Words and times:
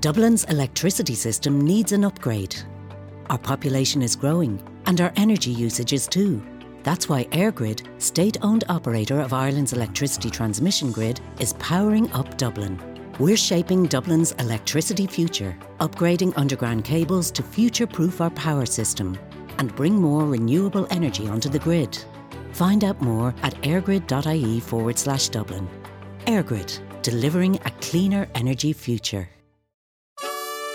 Dublin's 0.00 0.44
electricity 0.44 1.14
system 1.14 1.60
needs 1.60 1.92
an 1.92 2.06
upgrade. 2.06 2.56
Our 3.28 3.36
population 3.36 4.00
is 4.00 4.16
growing, 4.16 4.58
and 4.86 4.98
our 4.98 5.12
energy 5.16 5.50
usage 5.50 5.92
is 5.92 6.08
too. 6.08 6.42
That's 6.82 7.06
why 7.06 7.24
EirGrid, 7.24 8.00
state 8.00 8.38
owned 8.40 8.64
operator 8.70 9.20
of 9.20 9.34
Ireland's 9.34 9.74
electricity 9.74 10.30
transmission 10.30 10.90
grid, 10.90 11.20
is 11.38 11.52
powering 11.54 12.10
up 12.12 12.38
Dublin. 12.38 12.80
We're 13.18 13.36
shaping 13.36 13.84
Dublin's 13.84 14.32
electricity 14.38 15.06
future, 15.06 15.54
upgrading 15.80 16.32
underground 16.34 16.86
cables 16.86 17.30
to 17.32 17.42
future 17.42 17.86
proof 17.86 18.22
our 18.22 18.30
power 18.30 18.64
system 18.64 19.18
and 19.58 19.76
bring 19.76 19.96
more 19.96 20.24
renewable 20.24 20.86
energy 20.90 21.28
onto 21.28 21.50
the 21.50 21.58
grid. 21.58 21.98
Find 22.52 22.84
out 22.84 23.02
more 23.02 23.34
at 23.42 23.52
eirgrid.ie 23.56 24.60
forward 24.60 24.98
slash 24.98 25.28
Dublin. 25.28 25.68
EirGrid, 26.24 27.02
delivering 27.02 27.56
a 27.66 27.70
cleaner 27.82 28.26
energy 28.34 28.72
future. 28.72 29.28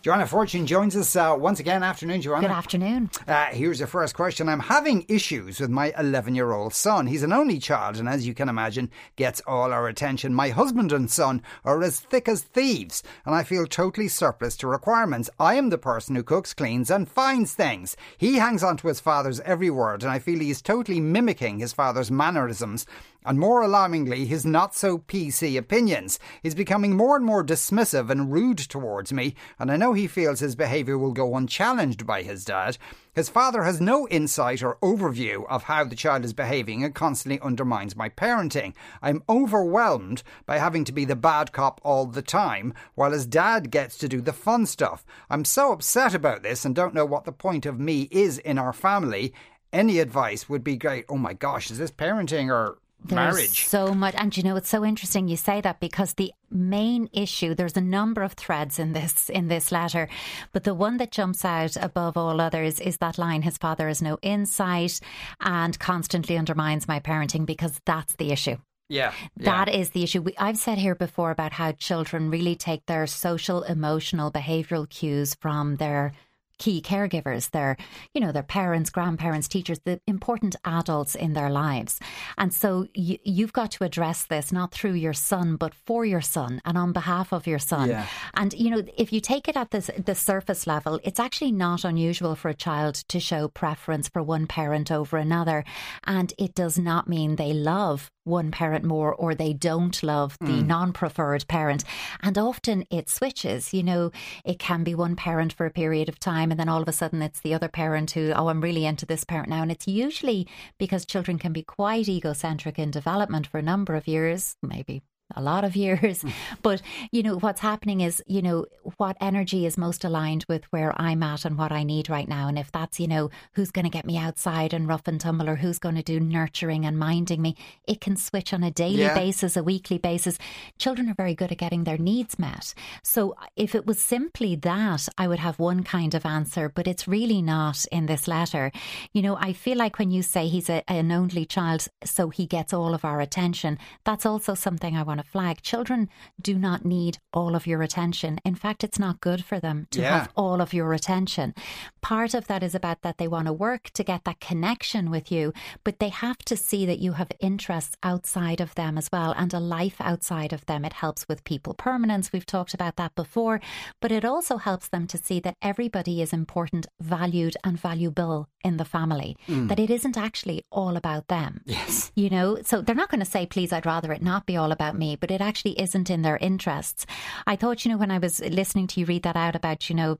Joanna 0.00 0.28
Fortune 0.28 0.64
joins 0.64 0.94
us 0.94 1.16
uh, 1.16 1.34
once 1.36 1.58
again. 1.58 1.82
Afternoon, 1.82 2.22
Joanna. 2.22 2.42
Good 2.42 2.54
afternoon. 2.54 3.10
Uh, 3.26 3.46
here's 3.46 3.80
the 3.80 3.86
first 3.88 4.14
question. 4.14 4.48
I'm 4.48 4.60
having 4.60 5.04
issues 5.08 5.58
with 5.58 5.70
my 5.70 5.92
11 5.98 6.36
year 6.36 6.52
old 6.52 6.72
son. 6.72 7.08
He's 7.08 7.24
an 7.24 7.32
only 7.32 7.58
child, 7.58 7.96
and 7.96 8.08
as 8.08 8.24
you 8.24 8.32
can 8.32 8.48
imagine, 8.48 8.92
gets 9.16 9.42
all 9.44 9.72
our 9.72 9.88
attention. 9.88 10.32
My 10.32 10.50
husband 10.50 10.92
and 10.92 11.10
son 11.10 11.42
are 11.64 11.82
as 11.82 11.98
thick 11.98 12.28
as 12.28 12.42
thieves, 12.42 13.02
and 13.26 13.34
I 13.34 13.42
feel 13.42 13.66
totally 13.66 14.06
surplus 14.06 14.56
to 14.58 14.68
requirements. 14.68 15.30
I 15.40 15.54
am 15.54 15.70
the 15.70 15.78
person 15.78 16.14
who 16.14 16.22
cooks, 16.22 16.54
cleans, 16.54 16.92
and 16.92 17.08
finds 17.08 17.54
things. 17.54 17.96
He 18.16 18.36
hangs 18.36 18.62
on 18.62 18.76
to 18.76 18.88
his 18.88 19.00
father's 19.00 19.40
every 19.40 19.70
word, 19.70 20.04
and 20.04 20.12
I 20.12 20.20
feel 20.20 20.38
he's 20.38 20.62
totally 20.62 21.00
mimicking 21.00 21.58
his 21.58 21.72
father's 21.72 22.10
mannerisms 22.10 22.86
and 23.24 23.38
more 23.38 23.62
alarmingly, 23.62 24.24
his 24.24 24.46
not 24.46 24.74
so 24.74 24.98
PC 24.98 25.58
opinions. 25.58 26.18
He's 26.42 26.54
becoming 26.54 26.96
more 26.96 27.16
and 27.16 27.24
more 27.24 27.44
dismissive 27.44 28.10
and 28.10 28.32
rude 28.32 28.58
towards 28.58 29.12
me, 29.12 29.34
and 29.58 29.70
I 29.70 29.76
know 29.76 29.92
he 29.92 30.06
feels 30.06 30.40
his 30.40 30.56
behaviour 30.56 30.96
will 30.96 31.12
go 31.12 31.36
unchallenged 31.36 32.06
by 32.06 32.22
his 32.22 32.44
dad. 32.44 32.78
His 33.14 33.28
father 33.28 33.64
has 33.64 33.80
no 33.80 34.06
insight 34.08 34.62
or 34.62 34.76
overview 34.76 35.44
of 35.48 35.64
how 35.64 35.84
the 35.84 35.96
child 35.96 36.24
is 36.24 36.32
behaving 36.32 36.84
and 36.84 36.94
constantly 36.94 37.40
undermines 37.40 37.96
my 37.96 38.08
parenting. 38.08 38.74
I'm 39.02 39.24
overwhelmed 39.28 40.22
by 40.46 40.58
having 40.58 40.84
to 40.84 40.92
be 40.92 41.04
the 41.04 41.16
bad 41.16 41.52
cop 41.52 41.80
all 41.82 42.06
the 42.06 42.22
time, 42.22 42.72
while 42.94 43.10
his 43.10 43.26
dad 43.26 43.72
gets 43.72 43.98
to 43.98 44.08
do 44.08 44.20
the 44.20 44.32
fun 44.32 44.66
stuff. 44.66 45.04
I'm 45.28 45.44
so 45.44 45.72
upset 45.72 46.14
about 46.14 46.44
this 46.44 46.64
and 46.64 46.74
don't 46.74 46.94
know 46.94 47.04
what 47.04 47.24
the 47.24 47.32
point 47.32 47.66
of 47.66 47.80
me 47.80 48.08
is 48.12 48.38
in 48.38 48.56
our 48.56 48.72
family. 48.72 49.34
Any 49.72 49.98
advice 49.98 50.48
would 50.48 50.62
be 50.62 50.76
great. 50.76 51.04
Oh 51.08 51.18
my 51.18 51.34
gosh, 51.34 51.70
is 51.70 51.78
this 51.78 51.90
parenting 51.90 52.50
or 52.50 52.78
there's 53.04 53.34
marriage. 53.34 53.66
so 53.66 53.94
much, 53.94 54.14
and 54.16 54.36
you 54.36 54.42
know 54.42 54.56
it's 54.56 54.68
so 54.68 54.84
interesting 54.84 55.28
you 55.28 55.36
say 55.36 55.60
that 55.60 55.80
because 55.80 56.14
the 56.14 56.32
main 56.50 57.08
issue 57.12 57.54
there's 57.54 57.76
a 57.76 57.80
number 57.80 58.22
of 58.22 58.32
threads 58.32 58.78
in 58.78 58.92
this 58.92 59.28
in 59.30 59.48
this 59.48 59.70
letter, 59.70 60.08
but 60.52 60.64
the 60.64 60.74
one 60.74 60.96
that 60.96 61.12
jumps 61.12 61.44
out 61.44 61.76
above 61.76 62.16
all 62.16 62.40
others 62.40 62.80
is 62.80 62.98
that 62.98 63.18
line: 63.18 63.42
"His 63.42 63.58
father 63.58 63.88
has 63.88 64.02
no 64.02 64.18
insight 64.22 65.00
and 65.40 65.78
constantly 65.78 66.36
undermines 66.36 66.88
my 66.88 67.00
parenting," 67.00 67.46
because 67.46 67.80
that's 67.84 68.14
the 68.14 68.32
issue. 68.32 68.56
Yeah, 68.88 69.12
that 69.36 69.68
yeah. 69.68 69.78
is 69.80 69.90
the 69.90 70.02
issue. 70.02 70.22
We, 70.22 70.34
I've 70.38 70.56
said 70.56 70.78
here 70.78 70.94
before 70.94 71.30
about 71.30 71.52
how 71.52 71.72
children 71.72 72.30
really 72.30 72.56
take 72.56 72.86
their 72.86 73.06
social, 73.06 73.62
emotional, 73.62 74.32
behavioural 74.32 74.88
cues 74.88 75.34
from 75.34 75.76
their 75.76 76.12
key 76.58 76.80
caregivers, 76.82 77.50
their, 77.50 77.76
you 78.14 78.20
know, 78.20 78.32
their 78.32 78.42
parents, 78.42 78.90
grandparents, 78.90 79.48
teachers, 79.48 79.80
the 79.84 80.00
important 80.06 80.56
adults 80.64 81.14
in 81.14 81.32
their 81.32 81.50
lives. 81.50 82.00
And 82.36 82.52
so 82.52 82.86
you, 82.94 83.18
you've 83.24 83.52
got 83.52 83.70
to 83.72 83.84
address 83.84 84.24
this 84.24 84.52
not 84.52 84.72
through 84.72 84.94
your 84.94 85.12
son, 85.12 85.56
but 85.56 85.74
for 85.74 86.04
your 86.04 86.20
son 86.20 86.60
and 86.64 86.76
on 86.76 86.92
behalf 86.92 87.32
of 87.32 87.46
your 87.46 87.58
son. 87.58 87.88
Yeah. 87.88 88.06
And, 88.34 88.52
you 88.54 88.70
know, 88.70 88.82
if 88.96 89.12
you 89.12 89.20
take 89.20 89.48
it 89.48 89.56
at 89.56 89.70
this, 89.70 89.90
the 90.04 90.14
surface 90.14 90.66
level, 90.66 91.00
it's 91.04 91.20
actually 91.20 91.52
not 91.52 91.84
unusual 91.84 92.34
for 92.34 92.48
a 92.48 92.54
child 92.54 92.96
to 93.08 93.20
show 93.20 93.48
preference 93.48 94.08
for 94.08 94.22
one 94.22 94.46
parent 94.46 94.90
over 94.90 95.16
another. 95.16 95.64
And 96.04 96.32
it 96.38 96.54
does 96.54 96.78
not 96.78 97.08
mean 97.08 97.36
they 97.36 97.52
love 97.52 98.10
one 98.24 98.50
parent 98.50 98.84
more 98.84 99.14
or 99.14 99.34
they 99.34 99.54
don't 99.54 100.02
love 100.02 100.36
the 100.40 100.58
Mm. 100.62 100.66
non 100.66 100.92
preferred 100.92 101.46
parent. 101.48 101.82
And 102.20 102.36
often 102.36 102.84
it 102.90 103.08
switches. 103.08 103.72
You 103.72 103.82
know, 103.82 104.10
it 104.44 104.58
can 104.58 104.84
be 104.84 104.94
one 104.94 105.16
parent 105.16 105.52
for 105.54 105.64
a 105.64 105.70
period 105.70 106.08
of 106.10 106.18
time 106.20 106.47
and 106.50 106.58
then 106.58 106.68
all 106.68 106.82
of 106.82 106.88
a 106.88 106.92
sudden 106.92 107.22
it's 107.22 107.40
the 107.40 107.54
other 107.54 107.68
parent 107.68 108.12
who, 108.12 108.32
oh, 108.32 108.48
I'm 108.48 108.60
really 108.60 108.86
into 108.86 109.06
this 109.06 109.24
parent 109.24 109.48
now. 109.48 109.62
And 109.62 109.72
it's 109.72 109.88
usually 109.88 110.46
because 110.78 111.04
children 111.04 111.38
can 111.38 111.52
be 111.52 111.62
quite 111.62 112.08
egocentric 112.08 112.78
in 112.78 112.90
development 112.90 113.46
for 113.46 113.58
a 113.58 113.62
number 113.62 113.94
of 113.94 114.08
years, 114.08 114.56
maybe 114.62 115.02
a 115.34 115.42
lot 115.42 115.64
of 115.64 115.76
years. 115.76 116.22
Hmm. 116.22 116.30
But, 116.62 116.82
you 117.12 117.22
know, 117.22 117.38
what's 117.38 117.60
happening 117.60 118.00
is, 118.00 118.22
you 118.26 118.42
know, 118.42 118.66
what 118.96 119.16
energy 119.20 119.64
is 119.64 119.78
most 119.78 120.04
aligned 120.04 120.44
with 120.48 120.64
where 120.72 120.92
I'm 121.00 121.22
at 121.22 121.44
and 121.44 121.56
what 121.56 121.72
I 121.72 121.82
need 121.84 122.08
right 122.10 122.28
now. 122.28 122.48
And 122.48 122.58
if 122.58 122.72
that's, 122.72 122.98
you 122.98 123.06
know, 123.06 123.30
who's 123.52 123.70
going 123.70 123.84
to 123.84 123.90
get 123.90 124.04
me 124.06 124.18
outside 124.18 124.72
and 124.74 124.88
rough 124.88 125.06
and 125.06 125.20
tumble 125.20 125.48
or 125.48 125.56
who's 125.56 125.78
going 125.78 125.94
to 125.94 126.02
do 126.02 126.18
nurturing 126.20 126.84
and 126.84 126.98
minding 126.98 127.40
me, 127.42 127.56
it 127.86 128.00
can 128.00 128.16
switch 128.16 128.52
on 128.52 128.62
a 128.62 128.70
daily 128.70 129.02
Yeah. 129.02 129.14
basis, 129.14 129.56
a 129.56 129.62
weekly 129.62 129.98
basis. 129.98 130.38
Children 130.78 131.08
are 131.08 131.14
very 131.14 131.34
good 131.34 131.52
at 131.52 131.58
getting 131.58 131.84
their 131.84 131.98
needs 131.98 132.38
met. 132.38 132.74
So 133.02 133.32
uh, 133.32 133.46
if 133.56 133.74
it 133.74 133.86
was 133.86 134.00
simply 134.00 134.56
that, 134.56 135.08
I 135.16 135.28
would 135.28 135.38
have 135.38 135.58
one 135.58 135.84
kind 135.84 136.14
of 136.14 136.26
answer, 136.26 136.68
but 136.68 136.86
it's 136.88 137.06
really 137.08 137.40
not 137.42 137.84
in 137.92 138.06
this 138.06 138.26
letter. 138.26 138.72
You 139.12 139.22
know, 139.22 139.36
I 139.36 139.52
feel 139.52 139.78
like 139.78 139.98
when 139.98 140.10
you 140.10 140.22
say 140.22 140.48
he's 140.48 140.68
a, 140.70 140.82
an 140.90 141.12
only 141.12 141.44
child, 141.44 141.86
so 142.04 142.30
he 142.30 142.46
gets 142.46 142.72
all 142.72 142.94
of 142.94 143.04
our 143.04 143.20
attention, 143.20 143.78
that's 144.04 144.26
also 144.26 144.54
something 144.54 144.96
I 144.96 145.02
want 145.02 145.17
to 145.18 145.24
flag. 145.24 145.62
Children 145.62 146.08
do 146.40 146.58
not 146.58 146.84
need 146.84 147.18
all 147.32 147.54
of 147.54 147.66
your 147.66 147.82
attention. 147.82 148.38
In 148.44 148.54
fact, 148.54 148.82
it's 148.82 148.98
not 148.98 149.20
good 149.20 149.44
for 149.44 149.60
them 149.60 149.86
to 149.90 150.00
Yeah. 150.00 150.18
have 150.20 150.32
all 150.36 150.60
of 150.60 150.72
your 150.72 150.92
attention. 150.92 151.54
Part 152.00 152.34
of 152.34 152.46
that 152.46 152.62
is 152.62 152.74
about 152.74 153.02
that 153.02 153.18
they 153.18 153.28
want 153.28 153.46
to 153.46 153.52
work 153.52 153.90
to 153.90 154.04
get 154.04 154.24
that 154.24 154.40
connection 154.40 155.10
with 155.10 155.30
you, 155.32 155.52
but 155.84 155.98
they 155.98 156.08
have 156.08 156.38
to 156.38 156.56
see 156.56 156.86
that 156.86 156.98
you 156.98 157.12
have 157.12 157.30
interests 157.40 157.96
outside 158.02 158.60
of 158.60 158.74
them 158.74 158.96
as 158.98 159.08
well 159.12 159.34
and 159.36 159.52
a 159.52 159.60
life 159.60 160.00
outside 160.00 160.52
of 160.52 160.64
them. 160.66 160.84
It 160.84 160.92
helps 160.94 161.26
with 161.28 161.44
people 161.44 161.74
permanence. 161.74 162.32
We've 162.32 162.46
talked 162.46 162.74
about 162.74 162.96
that 162.96 163.14
before, 163.14 163.60
but 164.00 164.12
it 164.12 164.24
also 164.24 164.56
helps 164.56 164.88
them 164.88 165.06
to 165.08 165.18
see 165.18 165.40
that 165.40 165.56
everybody 165.62 166.22
is 166.22 166.32
important, 166.32 166.86
valued, 167.00 167.56
and 167.64 167.78
valuable 167.78 168.48
in 168.64 168.76
the 168.76 168.84
family, 168.84 169.36
mm. 169.46 169.68
that 169.68 169.78
it 169.78 169.90
isn't 169.90 170.16
actually 170.16 170.64
all 170.70 170.96
about 170.96 171.28
them. 171.28 171.60
Yes. 171.64 172.10
You 172.14 172.30
know, 172.30 172.58
so 172.62 172.80
they're 172.80 172.94
not 172.94 173.10
going 173.10 173.20
to 173.20 173.30
say, 173.30 173.46
please, 173.46 173.72
I'd 173.72 173.86
rather 173.86 174.12
it 174.12 174.22
not 174.22 174.46
be 174.46 174.56
all 174.56 174.72
about 174.72 174.98
me, 174.98 175.16
but 175.16 175.30
it 175.30 175.40
actually 175.40 175.80
isn't 175.80 176.10
in 176.10 176.22
their 176.22 176.36
interests. 176.38 177.06
I 177.46 177.56
thought, 177.56 177.84
you 177.84 177.90
know, 177.90 177.98
when 177.98 178.10
I 178.10 178.18
was 178.18 178.40
listening 178.40 178.86
to 178.88 179.00
you 179.00 179.06
read 179.06 179.22
that 179.22 179.36
out 179.36 179.54
about, 179.54 179.88
you 179.88 179.96
know, 179.96 180.18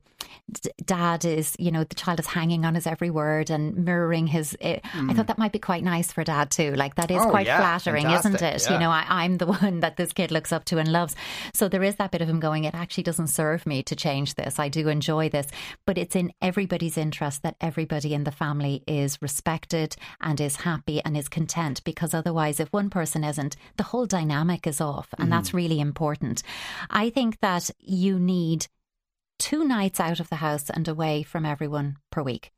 d- 0.50 0.70
dad 0.84 1.24
is, 1.24 1.56
you 1.58 1.67
know, 1.70 1.84
the 1.84 1.94
child 1.94 2.20
is 2.20 2.26
hanging 2.26 2.64
on 2.64 2.74
his 2.74 2.86
every 2.86 3.10
word 3.10 3.50
and 3.50 3.76
mirroring 3.84 4.26
his, 4.26 4.56
eh, 4.60 4.78
I 4.94 5.14
thought 5.14 5.26
that 5.28 5.38
might 5.38 5.52
be 5.52 5.58
quite 5.58 5.82
nice 5.84 6.12
for 6.12 6.24
dad 6.24 6.50
too. 6.50 6.74
Like 6.74 6.94
that 6.96 7.10
is 7.10 7.20
Oh, 7.22 7.30
quite 7.30 7.46
yeah, 7.46 7.58
flattering, 7.58 8.08
isn't 8.10 8.40
it? 8.42 8.64
yeah. 8.64 8.72
You 8.72 8.78
know, 8.78 8.90
I, 8.90 9.04
I'm 9.08 9.38
the 9.38 9.46
one 9.60 9.80
that 9.80 9.96
this 9.96 10.12
kid 10.12 10.30
looks 10.30 10.52
up 10.52 10.64
to 10.66 10.78
and 10.78 10.90
loves. 10.90 11.14
So 11.54 11.68
there 11.68 11.82
is 11.82 11.96
that 11.96 12.10
bit 12.10 12.22
of 12.22 12.28
him 12.28 12.40
going, 12.40 12.64
it 12.64 12.74
actually 12.74 13.04
doesn't 13.04 13.28
serve 13.28 13.66
me 13.66 13.82
to 13.84 13.96
change 13.96 14.34
this. 14.34 14.58
I 14.58 14.68
do 14.68 14.88
enjoy 14.88 15.28
this, 15.28 15.46
but 15.86 15.98
it's 15.98 16.16
in 16.16 16.32
everybody's 16.42 16.96
interest 16.98 17.42
that 17.42 17.56
everybody 17.60 18.14
in 18.14 18.24
the 18.24 18.30
family 18.32 18.82
is 18.86 19.20
respected 19.20 19.96
and 20.20 20.40
is 20.40 20.56
happy 20.56 21.00
and 21.04 21.16
is 21.16 21.28
content 21.28 21.82
because 21.84 22.14
otherwise, 22.14 22.60
if 22.60 22.68
one 22.72 22.90
person 22.90 23.24
isn't, 23.24 23.56
the 23.76 23.82
whole 23.84 24.06
dynamic 24.06 24.66
is 24.66 24.80
off. 24.80 25.08
And 25.18 25.30
that's 25.30 25.54
really 25.54 25.80
important. 25.80 26.42
I 26.90 27.10
think 27.10 27.40
that 27.40 27.70
you 27.80 28.18
need 28.18 28.66
two 29.38 29.64
nights 29.64 30.00
out 30.00 30.20
of 30.20 30.28
the 30.28 30.36
house 30.36 30.70
and 30.70 30.88
away 30.88 31.22
from 31.22 31.44
everyone 31.44 31.96
per 32.10 32.22
week. 32.22 32.50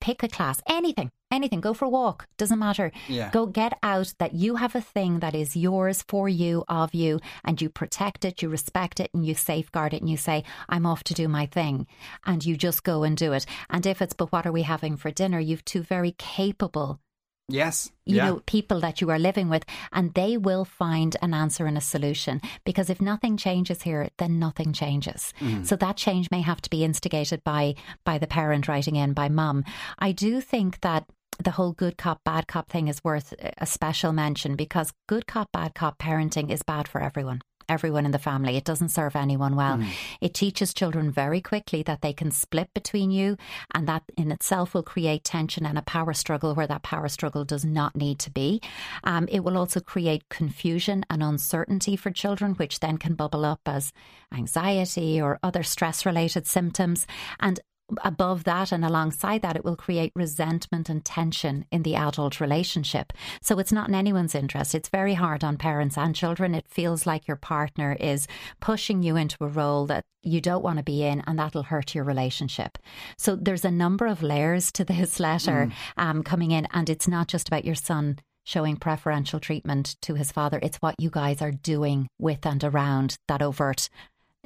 Pick 0.00 0.22
a 0.22 0.28
class, 0.28 0.62
anything, 0.68 1.10
anything. 1.32 1.60
Go 1.60 1.74
for 1.74 1.86
a 1.86 1.88
walk, 1.88 2.28
doesn't 2.36 2.58
matter. 2.58 2.92
Yeah. 3.08 3.30
Go 3.30 3.46
get 3.46 3.76
out 3.82 4.14
that 4.18 4.32
you 4.32 4.56
have 4.56 4.76
a 4.76 4.80
thing 4.80 5.18
that 5.18 5.34
is 5.34 5.56
yours 5.56 6.04
for 6.06 6.28
you, 6.28 6.64
of 6.68 6.94
you, 6.94 7.18
and 7.44 7.60
you 7.60 7.68
protect 7.68 8.24
it, 8.24 8.40
you 8.40 8.48
respect 8.48 9.00
it, 9.00 9.10
and 9.12 9.26
you 9.26 9.34
safeguard 9.34 9.94
it, 9.94 10.00
and 10.00 10.08
you 10.08 10.16
say, 10.16 10.44
I'm 10.68 10.86
off 10.86 11.02
to 11.04 11.14
do 11.14 11.26
my 11.26 11.46
thing. 11.46 11.88
And 12.24 12.44
you 12.46 12.56
just 12.56 12.84
go 12.84 13.02
and 13.02 13.16
do 13.16 13.32
it. 13.32 13.44
And 13.70 13.84
if 13.86 14.00
it's, 14.00 14.14
but 14.14 14.30
what 14.30 14.46
are 14.46 14.52
we 14.52 14.62
having 14.62 14.96
for 14.96 15.10
dinner? 15.10 15.40
You've 15.40 15.64
two 15.64 15.82
very 15.82 16.12
capable 16.12 17.00
Yes. 17.48 17.90
you 18.04 18.16
yeah. 18.16 18.26
know, 18.26 18.42
people 18.46 18.80
that 18.80 19.00
you 19.00 19.10
are 19.10 19.18
living 19.18 19.48
with, 19.48 19.64
and 19.92 20.12
they 20.14 20.36
will 20.36 20.64
find 20.64 21.16
an 21.22 21.32
answer 21.32 21.66
and 21.66 21.78
a 21.78 21.80
solution. 21.80 22.40
Because 22.64 22.90
if 22.90 23.00
nothing 23.00 23.36
changes 23.36 23.82
here, 23.82 24.08
then 24.18 24.38
nothing 24.38 24.72
changes. 24.72 25.32
Mm-hmm. 25.40 25.64
So 25.64 25.76
that 25.76 25.96
change 25.96 26.30
may 26.30 26.42
have 26.42 26.60
to 26.62 26.70
be 26.70 26.84
instigated 26.84 27.42
by 27.44 27.74
by 28.04 28.18
the 28.18 28.26
parent 28.26 28.68
writing 28.68 28.96
in, 28.96 29.14
by 29.14 29.28
mum. 29.28 29.64
I 29.98 30.12
do 30.12 30.40
think 30.40 30.80
that 30.80 31.06
the 31.42 31.52
whole 31.52 31.72
good 31.72 31.96
cop, 31.96 32.20
bad 32.24 32.48
cop 32.48 32.68
thing 32.68 32.88
is 32.88 33.02
worth 33.04 33.32
a 33.58 33.66
special 33.66 34.12
mention 34.12 34.56
because 34.56 34.92
good 35.06 35.26
cop, 35.26 35.50
bad 35.52 35.74
cop 35.74 35.98
parenting 35.98 36.50
is 36.50 36.62
bad 36.62 36.88
for 36.88 37.00
everyone. 37.00 37.40
Everyone 37.68 38.06
in 38.06 38.12
the 38.12 38.18
family. 38.18 38.56
It 38.56 38.64
doesn't 38.64 38.90
serve 38.90 39.16
anyone 39.16 39.56
well. 39.56 39.78
Mm. 39.78 39.88
It 40.20 40.34
teaches 40.34 40.74
children 40.74 41.10
very 41.10 41.40
quickly 41.40 41.82
that 41.84 42.02
they 42.02 42.12
can 42.12 42.30
split 42.30 42.72
between 42.74 43.10
you, 43.10 43.36
and 43.74 43.86
that 43.88 44.02
in 44.16 44.32
itself 44.32 44.74
will 44.74 44.82
create 44.82 45.24
tension 45.24 45.66
and 45.66 45.78
a 45.78 45.82
power 45.82 46.12
struggle 46.12 46.54
where 46.54 46.66
that 46.66 46.82
power 46.82 47.08
struggle 47.08 47.44
does 47.44 47.64
not 47.64 47.96
need 47.96 48.18
to 48.20 48.30
be. 48.30 48.60
Um, 49.04 49.28
it 49.30 49.40
will 49.40 49.58
also 49.58 49.80
create 49.80 50.28
confusion 50.28 51.04
and 51.10 51.22
uncertainty 51.22 51.96
for 51.96 52.10
children, 52.10 52.54
which 52.54 52.80
then 52.80 52.98
can 52.98 53.14
bubble 53.14 53.44
up 53.44 53.60
as 53.66 53.92
anxiety 54.32 55.20
or 55.20 55.38
other 55.42 55.62
stress 55.62 56.06
related 56.06 56.46
symptoms. 56.46 57.06
And 57.40 57.60
above 58.04 58.44
that 58.44 58.72
and 58.72 58.84
alongside 58.84 59.42
that, 59.42 59.56
it 59.56 59.64
will 59.64 59.76
create 59.76 60.12
resentment 60.14 60.88
and 60.88 61.04
tension 61.04 61.64
in 61.70 61.82
the 61.82 61.96
adult 61.96 62.40
relationship. 62.40 63.12
So 63.42 63.58
it's 63.58 63.72
not 63.72 63.88
in 63.88 63.94
anyone's 63.94 64.34
interest. 64.34 64.74
It's 64.74 64.88
very 64.88 65.14
hard 65.14 65.44
on 65.44 65.56
parents 65.56 65.96
and 65.96 66.14
children. 66.14 66.54
It 66.54 66.68
feels 66.68 67.06
like 67.06 67.26
your 67.26 67.36
partner 67.36 67.96
is 67.98 68.28
pushing 68.60 69.02
you 69.02 69.16
into 69.16 69.42
a 69.44 69.48
role 69.48 69.86
that 69.86 70.04
you 70.22 70.40
don't 70.40 70.64
want 70.64 70.78
to 70.78 70.84
be 70.84 71.04
in, 71.04 71.22
and 71.26 71.38
that'll 71.38 71.62
hurt 71.62 71.94
your 71.94 72.04
relationship. 72.04 72.76
So 73.16 73.36
there's 73.36 73.64
a 73.64 73.70
number 73.70 74.06
of 74.06 74.22
layers 74.22 74.70
to 74.72 74.84
this 74.84 75.20
letter 75.20 75.70
mm. 75.70 75.72
um, 75.96 76.22
coming 76.22 76.50
in, 76.50 76.66
and 76.72 76.90
it's 76.90 77.08
not 77.08 77.28
just 77.28 77.48
about 77.48 77.64
your 77.64 77.74
son 77.74 78.18
showing 78.44 78.76
preferential 78.76 79.38
treatment 79.38 79.96
to 80.00 80.14
his 80.14 80.32
father. 80.32 80.58
It's 80.62 80.78
what 80.78 80.94
you 80.98 81.10
guys 81.10 81.42
are 81.42 81.52
doing 81.52 82.08
with 82.18 82.46
and 82.46 82.64
around 82.64 83.18
that 83.28 83.42
overt 83.42 83.90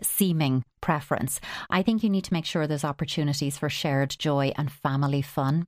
seeming 0.01 0.65
preference. 0.81 1.41
I 1.71 1.83
think 1.83 2.03
you 2.03 2.11
need 2.11 2.25
to 2.25 2.33
make 2.33 2.45
sure 2.45 2.67
there's 2.67 2.85
opportunities 2.85 3.57
for 3.57 3.69
shared 3.69 4.17
joy 4.19 4.53
and 4.57 4.71
family 4.71 5.23
fun. 5.23 5.67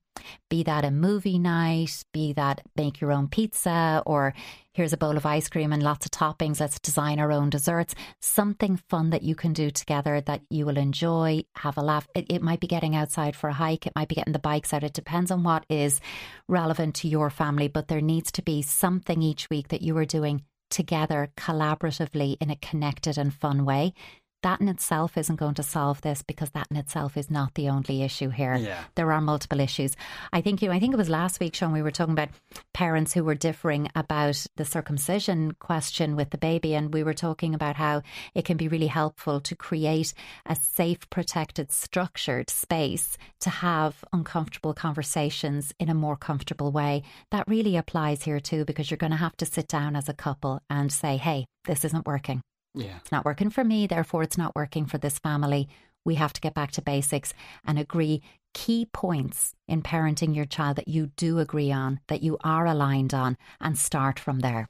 Be 0.49 0.62
that 0.65 0.85
a 0.85 0.91
movie 0.91 1.38
night, 1.38 2.05
be 2.12 2.32
that 2.35 2.62
make 2.76 3.00
your 3.00 3.12
own 3.12 3.29
pizza, 3.29 4.03
or 4.06 4.35
here's 4.73 4.93
a 4.93 4.97
bowl 4.97 5.17
of 5.17 5.26
ice 5.26 5.49
cream 5.49 5.73
and 5.73 5.82
lots 5.82 6.06
of 6.06 6.12
toppings, 6.12 6.61
let's 6.61 6.81
design 6.81 7.19
our 7.19 7.32
own 7.32 7.50
desserts. 7.50 7.94
Something 8.21 8.76
fun 8.88 9.11
that 9.11 9.23
you 9.23 9.35
can 9.35 9.53
do 9.53 9.71
together 9.71 10.21
that 10.23 10.43
you 10.50 10.67
will 10.67 10.79
enjoy, 10.79 11.44
have 11.56 11.77
a 11.77 11.82
laugh. 11.82 12.09
It, 12.15 12.27
it 12.31 12.43
might 12.43 12.61
be 12.61 12.67
getting 12.67 12.97
outside 12.97 13.37
for 13.37 13.49
a 13.49 13.55
hike, 13.55 13.87
it 13.87 13.94
might 13.94 14.09
be 14.09 14.17
getting 14.17 14.32
the 14.32 14.38
bikes 14.38 14.73
out. 14.73 14.85
It 14.85 14.94
depends 14.94 15.31
on 15.31 15.43
what 15.43 15.65
is 15.69 16.00
relevant 16.49 16.97
to 16.97 17.09
your 17.09 17.31
family, 17.31 17.69
but 17.69 17.88
there 17.88 18.00
needs 18.00 18.32
to 18.32 18.43
be 18.43 18.62
something 18.62 19.23
each 19.23 19.49
week 19.50 19.69
that 19.69 19.82
you 19.82 19.97
are 19.99 20.05
doing 20.05 20.43
together 20.71 21.31
collaboratively 21.37 22.37
in 22.41 22.51
a 22.51 22.57
connected 22.57 23.17
and 23.19 23.33
fun 23.35 23.65
way 23.65 23.93
that 24.44 24.61
in 24.61 24.69
itself 24.69 25.17
isn't 25.17 25.37
going 25.37 25.55
to 25.55 25.62
solve 25.62 26.02
this 26.02 26.23
because 26.23 26.50
that 26.50 26.69
in 26.70 26.76
itself 26.76 27.17
is 27.17 27.31
not 27.31 27.55
the 27.55 27.70
only 27.70 28.02
issue 28.02 28.29
here. 28.29 28.55
Yeah. 28.55 28.85
There 28.94 29.11
are 29.11 29.20
multiple 29.20 29.58
issues. 29.58 29.96
I 30.35 30.43
think 30.43 30.61
you 30.61 30.70
I 30.70 30.79
think 30.79 30.93
it 30.93 30.99
was 30.99 31.08
last 31.08 31.41
week, 31.41 31.55
Sean, 31.55 31.73
we 31.73 31.82
were 31.82 31.91
talking 31.91 32.12
about 32.12 32.29
parents 32.75 33.14
who 33.14 33.25
were 33.25 33.35
differing 33.35 33.91
about 33.94 34.46
the 34.56 34.67
circumcision 34.67 35.52
question 35.52 36.14
with 36.14 36.29
the 36.29 36.38
baby 36.38 36.75
and 36.75 36.93
we 36.93 37.02
were 37.02 37.14
talking 37.14 37.55
about 37.55 37.76
how 37.76 38.02
it 38.35 38.44
can 38.44 38.58
be 38.58 38.69
really 38.69 38.87
helpful 38.87 39.41
to 39.41 39.56
create 39.56 40.12
a 40.44 40.55
safe, 40.55 41.08
protected, 41.08 41.73
structured 41.73 42.50
space 42.50 43.17
to 43.41 43.50
have 43.50 44.05
uncomfortable 44.12 44.75
conversations 44.75 45.73
in 45.81 45.88
a 45.88 45.94
more 45.94 46.17
comfortable 46.17 46.70
way. 46.70 47.02
That 47.31 47.49
really 47.49 47.76
applies 47.76 48.23
here 48.23 48.41
too 48.41 48.67
because 48.67 48.91
you're 48.91 48.99
going 48.99 49.11
to 49.11 49.17
have 49.17 49.37
to 49.38 49.46
sit 49.46 49.69
down 49.69 49.96
as 49.96 50.11
a 50.11 50.14
couple 50.14 50.61
and 50.69 50.93
say, 50.93 51.17
"Hey, 51.17 51.46
this 51.64 51.85
isn't 51.85 52.06
working." 52.06 52.43
Yeah. 52.75 52.97
It's 53.00 53.12
not 53.12 53.25
working 53.25 53.50
for 53.50 53.65
me, 53.65 53.87
therefore 53.87 54.23
it's 54.23 54.38
not 54.38 54.55
working 54.55 54.87
for 54.87 54.99
this 54.99 55.19
family. 55.19 55.69
We 56.05 56.17
have 56.17 56.32
to 56.35 56.41
get 56.41 56.55
back 56.55 56.73
to 56.73 56.82
basics 56.82 57.32
and 57.65 57.79
agree 57.79 58.23
key 58.53 58.87
points 58.93 59.55
in 59.67 59.82
parenting 59.82 60.35
your 60.35 60.44
child 60.44 60.76
that 60.76 60.88
you 60.88 61.09
do 61.17 61.38
agree 61.38 61.73
on, 61.73 62.00
that 62.09 62.23
you 62.23 62.37
are 62.44 62.67
aligned 62.67 63.15
on, 63.15 63.37
and 63.61 63.79
start 63.79 64.19
from 64.19 64.41
there. 64.41 64.69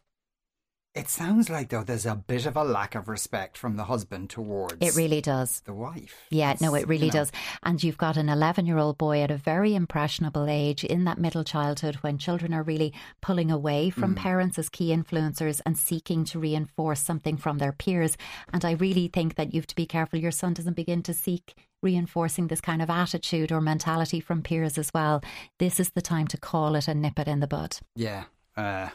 It 0.94 1.08
sounds 1.08 1.50
like 1.50 1.70
though 1.70 1.82
there's 1.82 2.06
a 2.06 2.14
bit 2.14 2.46
of 2.46 2.56
a 2.56 2.62
lack 2.62 2.94
of 2.94 3.08
respect 3.08 3.58
from 3.58 3.76
the 3.76 3.84
husband 3.84 4.30
towards 4.30 4.76
It 4.80 4.94
really 4.94 5.20
does. 5.20 5.60
the 5.62 5.74
wife. 5.74 6.14
Yeah, 6.30 6.52
It's, 6.52 6.60
no, 6.60 6.74
it 6.76 6.86
really 6.86 7.06
you 7.06 7.12
know, 7.12 7.18
does. 7.18 7.32
And 7.64 7.82
you've 7.82 7.98
got 7.98 8.16
an 8.16 8.28
11 8.28 8.64
year 8.64 8.78
old 8.78 8.96
boy 8.96 9.20
at 9.20 9.30
a 9.32 9.36
very 9.36 9.74
impressionable 9.74 10.46
age 10.48 10.84
in 10.84 11.02
that 11.04 11.18
middle 11.18 11.42
childhood 11.42 11.96
when 11.96 12.16
children 12.16 12.54
are 12.54 12.62
really 12.62 12.92
pulling 13.20 13.50
away 13.50 13.90
from 13.90 14.14
parents 14.14 14.56
as 14.56 14.68
key 14.68 14.94
influencers 14.94 15.60
and 15.66 15.76
seeking 15.76 16.24
to 16.26 16.38
reinforce 16.38 17.00
something 17.00 17.36
from 17.36 17.58
their 17.58 17.72
peers. 17.72 18.16
And 18.52 18.64
I 18.64 18.72
really 18.72 19.08
think 19.08 19.34
that 19.34 19.52
you 19.52 19.60
have 19.60 19.66
to 19.66 19.74
be 19.74 19.86
careful 19.86 20.20
your 20.20 20.30
son 20.30 20.54
doesn't 20.54 20.76
begin 20.76 21.02
to 21.02 21.12
seek 21.14 21.54
reinforcing 21.82 22.46
this 22.46 22.60
kind 22.60 22.80
of 22.80 22.88
attitude 22.88 23.50
or 23.50 23.60
mentality 23.60 24.20
from 24.20 24.42
peers 24.42 24.78
as 24.78 24.94
well. 24.94 25.22
This 25.58 25.80
is 25.80 25.90
the 25.90 26.00
time 26.00 26.28
to 26.28 26.36
call 26.38 26.76
it 26.76 26.86
and 26.86 27.02
nip 27.02 27.18
it 27.18 27.26
in 27.26 27.40
the 27.40 27.48
bud. 27.48 27.78
Yeah. 27.96 28.24
Uh, 28.56 28.90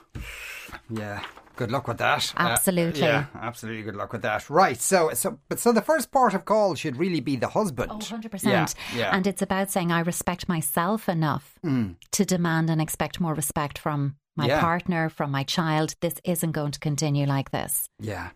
yeah. 0.89 1.23
Good 1.59 1.71
luck 1.71 1.89
with 1.89 1.97
that. 1.97 2.33
Uh, 2.37 2.43
Absolutely. 2.55 3.01
yeah, 3.01 3.25
absolutely. 3.35 3.83
Good 3.83 3.97
luck 3.97 4.13
with 4.13 4.21
that. 4.21 4.49
Right. 4.49 4.79
So, 4.79 5.09
so, 5.13 5.39
but 5.49 5.59
so 5.59 5.73
the 5.73 5.81
first 5.81 6.09
part 6.09 6.33
of 6.33 6.45
call 6.45 6.73
should 6.75 6.95
really 6.95 7.19
be 7.19 7.35
the 7.35 7.49
husband. 7.49 7.91
Oh, 7.91 7.97
100%. 7.97 8.43
Yeah. 8.45 8.65
yeah. 8.95 9.13
And 9.13 9.27
it's 9.27 9.41
about 9.41 9.69
saying, 9.69 9.91
I 9.91 9.99
respect 9.99 10.47
myself 10.47 11.09
enough 11.09 11.59
to 11.63 12.23
demand 12.25 12.69
and 12.69 12.79
expect 12.81 13.19
more 13.19 13.33
respect 13.33 13.77
from 13.77 14.15
my 14.37 14.47
Yeah. 14.47 14.61
partner, 14.61 15.09
from 15.09 15.31
my 15.31 15.43
child. 15.43 15.95
This 15.99 16.15
isn't 16.23 16.53
going 16.53 16.71
to 16.71 16.79
continue 16.79 17.25
like 17.25 17.51
this. 17.51 17.89
Yeah. 17.99 18.29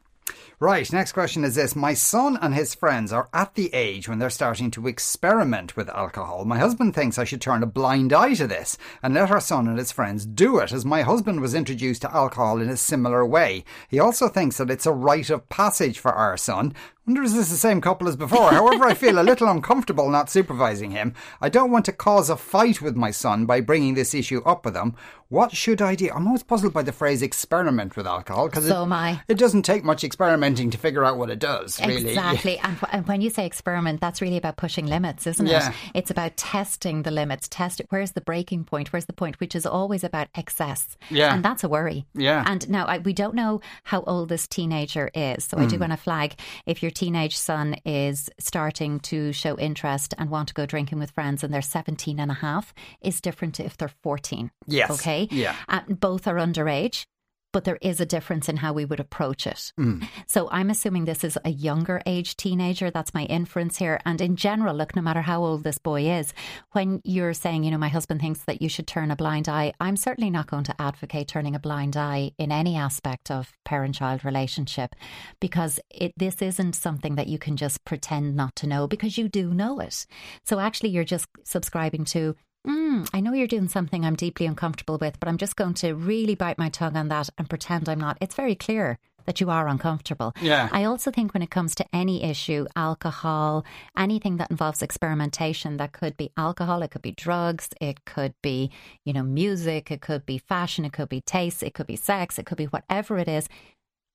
Right, 0.60 0.92
next 0.94 1.12
question 1.12 1.44
is 1.44 1.56
this. 1.56 1.76
My 1.76 1.94
son 1.94 2.38
and 2.42 2.56
his 2.56 2.74
friends 2.74 3.12
are 3.12 3.28
at 3.34 3.56
the 3.56 3.74
age 3.74 4.08
when 4.08 4.20
they're 4.20 4.30
starting 4.30 4.72
to 4.72 4.88
experiment 4.88 5.76
with 5.76 5.90
alcohol. 5.90 6.46
My 6.46 6.58
husband 6.58 6.96
thinks 6.96 7.18
I 7.18 7.26
should 7.26 7.42
turn 7.42 7.64
a 7.64 7.66
blind 7.66 8.14
eye 8.14 8.34
to 8.36 8.48
this 8.48 8.78
and 9.02 9.14
let 9.14 9.30
our 9.30 9.42
son 9.42 9.68
and 9.68 9.78
his 9.78 9.92
friends 9.92 10.26
do 10.26 10.60
it, 10.60 10.72
as 10.72 10.86
my 10.86 11.02
husband 11.02 11.42
was 11.42 11.54
introduced 11.54 12.04
to 12.04 12.16
alcohol 12.16 12.62
in 12.62 12.70
a 12.70 12.78
similar 12.78 13.26
way. 13.26 13.66
He 13.90 14.00
also 14.00 14.30
thinks 14.30 14.58
that 14.58 14.72
it's 14.72 14.86
a 14.86 14.94
rite 14.94 15.30
of 15.30 15.50
passage 15.50 16.00
for 16.00 16.14
our 16.14 16.38
son. 16.38 16.74
Wonder 17.06 17.24
is 17.24 17.34
this 17.36 17.50
the 17.50 17.58
same 17.58 17.82
couple 17.82 18.08
as 18.08 18.16
before? 18.16 18.52
However, 18.52 18.86
I 18.86 18.94
feel 18.94 19.20
a 19.20 19.24
little 19.24 19.50
uncomfortable 19.50 20.10
not 20.10 20.30
supervising 20.30 20.92
him. 20.92 21.14
I 21.42 21.50
don't 21.50 21.70
want 21.72 21.84
to 21.86 21.92
cause 21.92 22.30
a 22.30 22.38
fight 22.38 22.82
with 22.82 22.96
my 22.96 23.12
son 23.12 23.46
by 23.46 23.60
bringing 23.60 23.94
this 23.94 24.14
issue 24.14 24.42
up 24.46 24.64
with 24.64 24.76
him. 24.76 24.96
What 25.28 25.52
should 25.54 25.82
I 25.82 25.96
do? 25.96 26.10
I'm 26.16 26.28
always 26.28 26.44
puzzled 26.44 26.74
by 26.74 26.84
the 26.84 26.92
phrase 26.92 27.22
experiment 27.24 27.98
with 27.98 28.06
alcohol 28.06 28.48
because 28.48 28.68
So 28.68 28.88
it, 28.90 29.18
it 29.28 29.38
doesn't 29.40 29.64
take 29.64 29.84
much 29.84 30.04
experimenting 30.04 30.70
to 30.70 30.78
figure 30.78 31.04
out 31.04 31.18
what 31.18 31.30
it 31.32 31.40
does, 31.40 31.80
really. 31.82 32.10
Exactly. 32.10 32.60
And, 32.64 32.78
wh- 32.78 32.94
and 32.94 33.08
when 33.08 33.20
you 33.22 33.30
say 33.32 33.46
experiment, 33.46 34.00
that's 34.00 34.22
really 34.22 34.38
about 34.38 34.58
pushing 34.58 34.86
limits, 34.86 35.26
isn't 35.28 35.48
Yeah. 35.48 35.70
it? 35.72 35.76
It's 35.96 36.12
about 36.12 36.38
testing 36.38 37.02
the 37.02 37.12
limits. 37.12 37.48
Test 37.50 37.80
it. 37.82 37.88
where's 37.90 38.12
the 38.12 38.22
breaking 38.22 38.64
point? 38.66 38.94
Where's 38.94 39.06
the 39.06 39.14
point? 39.14 39.40
Which 39.42 39.56
is 39.56 39.66
always 39.66 40.04
about 40.06 40.28
excess. 40.36 40.98
Yeah. 41.10 41.34
And 41.34 41.44
that's 41.44 41.64
a 41.64 41.70
worry. 41.70 42.06
Yeah. 42.14 42.44
And 42.46 42.70
now 42.70 42.86
I, 42.86 43.00
we 43.00 43.12
don't 43.12 43.34
know 43.36 43.60
how 43.84 44.04
old 44.04 44.30
this 44.30 44.48
teenager 44.48 45.10
is. 45.16 45.44
So 45.46 45.58
I 45.58 45.64
Hmm. 45.64 45.68
do 45.68 45.80
want 45.80 45.92
to 45.94 45.98
flag 45.98 46.36
if 46.68 46.82
your 46.84 46.92
teenage 46.94 47.38
son 47.38 47.76
is 47.86 48.30
starting 48.40 49.00
to 49.02 49.34
show 49.34 49.58
interest 49.58 50.14
and 50.18 50.30
want 50.30 50.48
to 50.50 50.54
go 50.54 50.66
drinking 50.66 51.00
with 51.00 51.12
friends 51.12 51.44
and 51.44 51.54
they're 51.54 51.62
17 51.62 52.20
and 52.20 52.32
a 52.32 52.36
half 52.36 52.74
is 53.02 53.22
different 53.22 53.56
to 53.56 53.66
if 53.66 53.78
they're 53.78 53.92
14. 54.04 54.52
Yes. 54.68 54.92
Okay. 54.92 55.28
Yeah. 55.32 55.56
Uh, 55.68 55.82
both 55.90 56.28
are 56.28 56.36
underage. 56.36 57.06
But 57.54 57.64
there 57.64 57.78
is 57.82 58.02
a 58.02 58.06
difference 58.06 58.50
in 58.50 58.58
how 58.58 58.74
we 58.74 58.84
would 58.84 59.00
approach 59.00 59.48
it. 59.48 59.72
Mm. 59.80 60.06
So 60.28 60.50
I'm 60.52 60.70
assuming 60.70 61.06
this 61.06 61.24
is 61.24 61.38
a 61.46 61.50
younger 61.50 62.02
age 62.06 62.36
teenager. 62.36 62.92
That's 62.92 63.14
my 63.14 63.24
inference 63.26 63.78
here. 63.78 64.02
And 64.06 64.20
in 64.20 64.36
general, 64.36 64.76
look, 64.76 64.96
no 64.96 65.02
matter 65.02 65.22
how 65.22 65.42
old 65.42 65.64
this 65.64 65.78
boy 65.78 66.10
is, 66.12 66.34
when 66.74 67.02
you're 67.06 67.34
saying, 67.34 67.64
you 67.64 67.72
know, 67.72 67.78
my 67.78 67.88
husband 67.88 68.20
thinks 68.20 68.42
that 68.42 68.62
you 68.62 68.68
should 68.68 68.88
turn 68.88 69.12
a 69.12 69.16
blind 69.16 69.48
eye, 69.48 69.72
I'm 69.80 69.96
certainly 69.96 70.30
not 70.30 70.48
going 70.48 70.66
to 70.66 70.82
advocate 70.82 71.30
turning 71.30 71.56
a 71.56 71.60
blind 71.60 71.96
eye 71.96 72.32
in 72.38 72.52
any 72.52 72.76
aspect 72.76 73.32
of 73.32 73.54
parent 73.64 73.96
child 73.96 74.26
relationship 74.26 74.96
because 75.40 75.80
it, 75.90 76.14
this 76.18 76.42
isn't 76.42 76.74
something 76.74 77.16
that 77.16 77.28
you 77.28 77.38
can 77.38 77.56
just 77.56 77.86
pretend 77.86 78.36
not 78.36 78.56
to 78.58 78.68
know 78.68 78.88
because 78.88 79.18
you 79.18 79.30
do 79.30 79.54
know 79.54 79.80
it. 79.80 80.06
So 80.44 80.60
actually, 80.60 80.90
you're 80.90 81.04
just 81.04 81.28
subscribing 81.44 82.06
to 82.06 82.36
Mm, 82.66 83.10
I 83.14 83.20
know 83.20 83.34
you're 83.34 83.48
doing 83.48 83.68
something 83.68 84.06
I'm 84.06 84.16
deeply 84.16 84.46
uncomfortable 84.46 84.98
with, 84.98 85.20
but 85.20 85.28
I'm 85.28 85.38
just 85.38 85.56
going 85.56 85.74
to 85.76 85.94
really 85.94 86.36
bite 86.36 86.58
my 86.58 86.70
tongue 86.70 86.96
on 86.96 87.10
that 87.10 87.30
and 87.38 87.50
pretend 87.50 87.90
I'm 87.90 88.00
not. 88.00 88.18
It's 88.22 88.36
very 88.36 88.56
clear 88.56 89.00
that 89.26 89.40
you 89.42 89.50
are 89.50 89.68
uncomfortable. 89.68 90.34
Yeah. 90.42 90.70
I 90.72 90.84
also 90.84 91.12
think 91.12 91.34
when 91.34 91.44
it 91.44 91.50
comes 91.50 91.76
to 91.76 91.86
any 91.94 92.24
issue, 92.24 92.66
alcohol, 92.76 93.66
anything 93.98 94.38
that 94.38 94.52
involves 94.52 94.82
experimentation, 94.82 95.78
that 95.78 95.94
could 95.94 96.18
be 96.18 96.32
alcohol, 96.38 96.82
it 96.82 96.92
could 96.92 97.02
be 97.02 97.12
drugs, 97.12 97.70
it 97.80 98.06
could 98.06 98.34
be, 98.42 98.72
you 99.06 99.14
know, 99.14 99.24
music, 99.24 99.92
it 99.92 100.02
could 100.02 100.26
be 100.26 100.38
fashion, 100.38 100.86
it 100.86 100.94
could 100.94 101.10
be 101.10 101.22
taste, 101.22 101.64
it 101.64 101.74
could 101.74 101.88
be 101.88 101.96
sex, 101.96 102.38
it 102.38 102.46
could 102.46 102.58
be 102.58 102.66
whatever 102.66 103.18
it 103.18 103.28
is. 103.28 103.48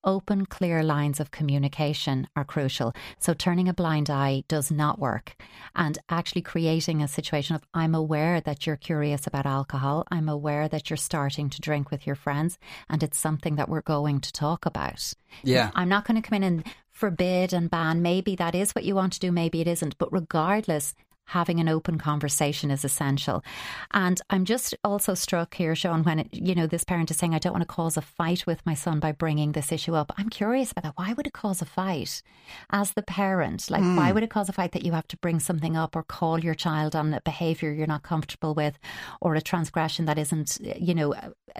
Open, 0.05 0.47
clear 0.47 0.83
lines 0.83 1.19
of 1.19 1.31
communication 1.31 2.28
are 2.37 2.45
crucial. 2.45 2.93
So, 3.19 3.35
turning 3.35 3.69
a 3.69 3.75
blind 3.75 4.09
eye 4.09 4.45
does 4.47 4.71
not 4.71 4.99
work. 4.99 5.35
And 5.75 5.99
actually 6.09 6.43
creating 6.43 7.02
a 7.02 7.09
situation 7.09 7.57
of, 7.57 7.62
I'm 7.75 7.95
aware 7.95 8.40
that 8.40 8.67
you're 8.67 8.76
curious 8.76 9.26
about 9.26 9.45
alcohol. 9.45 10.07
I'm 10.11 10.28
aware 10.28 10.69
that 10.69 10.88
you're 10.88 10.97
starting 10.97 11.50
to 11.50 11.61
drink 11.61 11.90
with 11.90 12.07
your 12.07 12.17
friends, 12.17 12.59
and 12.88 13.02
it's 13.02 13.19
something 13.19 13.57
that 13.57 13.69
we're 13.69 13.81
going 13.83 14.21
to 14.21 14.33
talk 14.33 14.67
about. 14.67 15.12
Yeah. 15.43 15.71
I'm 15.75 15.88
not 15.88 16.07
going 16.07 16.21
to 16.21 16.26
come 16.26 16.37
in 16.37 16.45
and 16.45 16.64
forbid 16.93 17.52
and 17.52 17.71
ban. 17.71 18.02
Maybe 18.02 18.37
that 18.37 18.55
is 18.55 18.75
what 18.75 18.85
you 18.85 18.95
want 18.95 19.12
to 19.14 19.21
do, 19.21 19.33
maybe 19.33 19.61
it 19.61 19.69
isn't. 19.69 19.99
But 19.99 20.12
regardless, 20.12 20.95
having 21.28 21.61
an 21.61 21.68
open 21.68 21.99
conversation 21.99 22.70
is 22.70 22.85
essential. 22.85 23.44
And 23.92 24.20
I'm 24.30 24.44
just 24.44 24.75
also 24.82 25.14
struck 25.14 25.54
here, 25.54 25.75
Sean, 25.75 26.02
when 26.02 26.20
it, 26.20 26.28
you 26.32 26.54
know 26.54 26.66
this 26.66 26.85
parent 26.85 27.11
is 27.11 27.16
saying, 27.16 27.35
"I 27.35 27.38
don't 27.38 27.52
want 27.52 27.62
to 27.62 27.75
cause 27.75 27.97
a 27.97 28.02
fight 28.02 28.47
with 28.47 28.64
my 28.64 28.75
son 28.75 28.99
by 28.99 29.12
bringing 29.12 29.52
this 29.52 29.70
issue 29.70 29.94
up." 29.94 30.12
I'm 30.16 30.30
curious 30.30 30.73
about 30.73 30.85
that. 30.85 30.99
Why 30.99 31.12
would 31.12 31.26
it 31.26 31.32
cause 31.32 31.61
a 31.62 31.66
fight? 31.66 32.23
As 32.70 32.92
the 32.92 33.02
parent, 33.02 33.70
like, 33.70 33.82
mm. 33.82 33.97
why 33.97 34.12
would 34.12 34.23
it 34.23 34.30
cause 34.30 34.49
a 34.49 34.52
fight 34.52 34.73
that 34.73 34.85
you 34.85 34.92
have 34.92 35.08
to 35.08 35.16
bring 35.18 35.38
something 35.38 35.76
up 35.76 35.94
or 35.94 36.02
call 36.02 36.40
your 36.40 36.54
child 36.54 36.97
on 36.97 37.12
a 37.12 37.20
behaviour 37.20 37.73
you're 37.73 37.87
not 37.87 38.02
comfortable 38.02 38.54
with, 38.54 38.78
or 39.20 39.35
a 39.35 39.40
transgression 39.42 40.06
that 40.06 40.18
isn't, 40.18 40.58
you 40.78 40.94
know, 40.94 41.14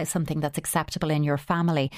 something 0.05 0.41
that's 0.41 0.59
acceptable 0.59 1.11
in 1.11 1.23
your 1.23 1.37
family? 1.37 1.91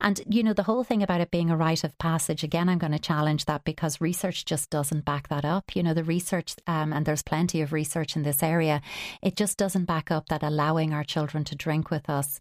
And 0.00 0.20
you 0.28 0.42
know, 0.42 0.52
the 0.52 0.64
whole 0.64 0.84
thing 0.84 1.02
about 1.02 1.20
it 1.20 1.30
being 1.30 1.50
a 1.50 1.56
rite 1.56 1.84
of 1.84 1.96
passage. 1.98 2.42
Again, 2.42 2.68
I'm 2.68 2.78
going 2.78 2.92
to 2.92 2.98
challenge 2.98 3.44
that 3.44 3.64
because 3.64 4.00
research 4.00 4.44
just 4.44 4.70
doesn't 4.70 5.04
back 5.04 5.28
that 5.28 5.44
up. 5.44 5.76
You 5.76 5.82
know, 5.82 5.94
the 5.94 6.04
research 6.04 6.56
um, 6.66 6.92
and 6.92 7.06
there's 7.12 7.22
plenty 7.22 7.60
of 7.60 7.74
research 7.74 8.16
in 8.16 8.22
this 8.22 8.42
area. 8.42 8.80
It 9.20 9.36
just 9.36 9.58
doesn't 9.58 9.84
back 9.84 10.10
up 10.10 10.30
that 10.30 10.42
allowing 10.42 10.94
our 10.94 11.04
children 11.04 11.44
to 11.44 11.54
drink 11.54 11.90
with 11.90 12.08
us 12.08 12.40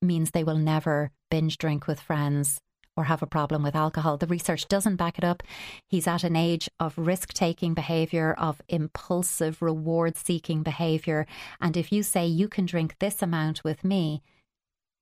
means 0.00 0.30
they 0.30 0.42
will 0.42 0.56
never 0.56 1.10
binge 1.30 1.58
drink 1.58 1.86
with 1.86 2.00
friends 2.00 2.58
or 2.96 3.04
have 3.04 3.20
a 3.20 3.26
problem 3.26 3.62
with 3.62 3.76
alcohol. 3.76 4.16
The 4.16 4.26
research 4.26 4.68
doesn't 4.68 4.96
back 4.96 5.18
it 5.18 5.24
up. 5.24 5.42
He's 5.86 6.06
at 6.06 6.24
an 6.24 6.34
age 6.34 6.70
of 6.80 6.96
risk 6.96 7.34
taking 7.34 7.74
behavior, 7.74 8.34
of 8.38 8.62
impulsive, 8.68 9.60
reward 9.60 10.16
seeking 10.16 10.62
behavior. 10.62 11.26
And 11.60 11.76
if 11.76 11.92
you 11.92 12.02
say 12.02 12.26
you 12.26 12.48
can 12.48 12.64
drink 12.64 12.96
this 12.98 13.20
amount 13.20 13.64
with 13.64 13.84
me, 13.84 14.22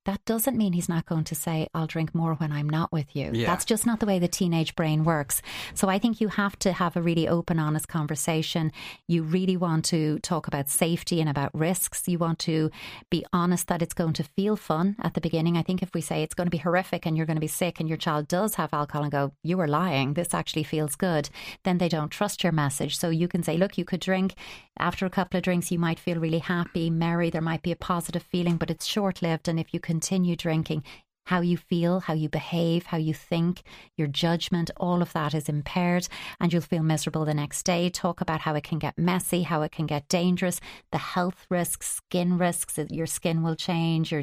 that 0.04 0.24
doesn't 0.24 0.56
mean 0.56 0.72
he's 0.72 0.88
not 0.88 1.06
going 1.06 1.24
to 1.24 1.34
say, 1.34 1.68
I'll 1.74 1.86
drink 1.86 2.14
more 2.14 2.34
when 2.34 2.52
I'm 2.52 2.68
not 2.68 2.92
with 2.92 3.14
you. 3.16 3.30
Yeah. 3.32 3.46
That's 3.46 3.64
just 3.64 3.86
not 3.86 4.00
the 4.00 4.06
way 4.06 4.18
the 4.18 4.28
teenage 4.28 4.76
brain 4.76 5.04
works. 5.04 5.40
So 5.74 5.88
I 5.88 5.98
think 5.98 6.20
you 6.20 6.28
have 6.28 6.58
to 6.60 6.72
have 6.72 6.96
a 6.96 7.02
really 7.02 7.26
open, 7.26 7.58
honest 7.58 7.88
conversation. 7.88 8.72
You 9.08 9.22
really 9.22 9.56
want 9.56 9.84
to 9.86 10.18
talk 10.20 10.46
about 10.46 10.68
safety 10.68 11.20
and 11.20 11.28
about 11.28 11.54
risks. 11.54 12.06
You 12.06 12.18
want 12.18 12.38
to 12.40 12.70
be 13.10 13.24
honest 13.32 13.68
that 13.68 13.82
it's 13.82 13.94
going 13.94 14.12
to 14.14 14.24
feel 14.24 14.56
fun 14.56 14.96
at 15.00 15.14
the 15.14 15.20
beginning. 15.20 15.56
I 15.56 15.62
think 15.62 15.82
if 15.82 15.94
we 15.94 16.00
say 16.00 16.22
it's 16.22 16.34
going 16.34 16.46
to 16.46 16.50
be 16.50 16.58
horrific 16.58 17.06
and 17.06 17.16
you're 17.16 17.26
going 17.26 17.36
to 17.36 17.40
be 17.40 17.46
sick 17.46 17.80
and 17.80 17.88
your 17.88 17.98
child 17.98 18.28
does 18.28 18.56
have 18.56 18.74
alcohol 18.74 19.02
and 19.04 19.12
go, 19.12 19.32
you 19.42 19.56
were 19.56 19.68
lying, 19.68 20.14
this 20.14 20.34
actually 20.34 20.64
feels 20.64 20.96
good, 20.96 21.30
then 21.64 21.78
they 21.78 21.88
don't 21.88 22.10
trust 22.10 22.42
your 22.42 22.52
message. 22.52 22.98
So 22.98 23.08
you 23.08 23.28
can 23.28 23.42
say, 23.42 23.56
look, 23.56 23.78
you 23.78 23.84
could 23.84 24.00
drink. 24.00 24.34
After 24.78 25.06
a 25.06 25.10
couple 25.10 25.38
of 25.38 25.44
drinks, 25.44 25.70
you 25.70 25.78
might 25.78 25.98
feel 25.98 26.18
really 26.18 26.40
happy, 26.40 26.90
merry. 26.90 27.30
There 27.30 27.40
might 27.40 27.62
be 27.62 27.72
a 27.72 27.76
positive 27.76 28.22
feeling, 28.22 28.56
but 28.56 28.70
it's 28.70 28.84
short 28.84 29.22
lived. 29.22 29.48
And 29.48 29.58
if 29.58 29.72
you 29.72 29.80
can 29.80 29.93
continue 29.94 30.34
drinking, 30.34 30.82
how 31.26 31.40
you 31.40 31.56
feel, 31.56 32.00
how 32.00 32.12
you 32.12 32.28
behave, 32.28 32.86
how 32.86 32.98
you 32.98 33.14
think, 33.14 33.62
your 33.96 34.08
judgment, 34.08 34.72
all 34.76 35.00
of 35.00 35.12
that 35.12 35.32
is 35.34 35.48
impaired 35.48 36.08
and 36.40 36.52
you'll 36.52 36.60
feel 36.60 36.82
miserable 36.82 37.24
the 37.24 37.32
next 37.32 37.62
day. 37.62 37.88
Talk 37.88 38.20
about 38.20 38.40
how 38.40 38.56
it 38.56 38.64
can 38.64 38.80
get 38.80 38.98
messy, 38.98 39.42
how 39.42 39.62
it 39.62 39.70
can 39.70 39.86
get 39.86 40.08
dangerous, 40.08 40.60
the 40.90 40.98
health 40.98 41.46
risks, 41.48 41.94
skin 41.94 42.38
risks, 42.38 42.76
your 42.90 43.06
skin 43.06 43.44
will 43.44 43.54
change, 43.54 44.12
or 44.12 44.22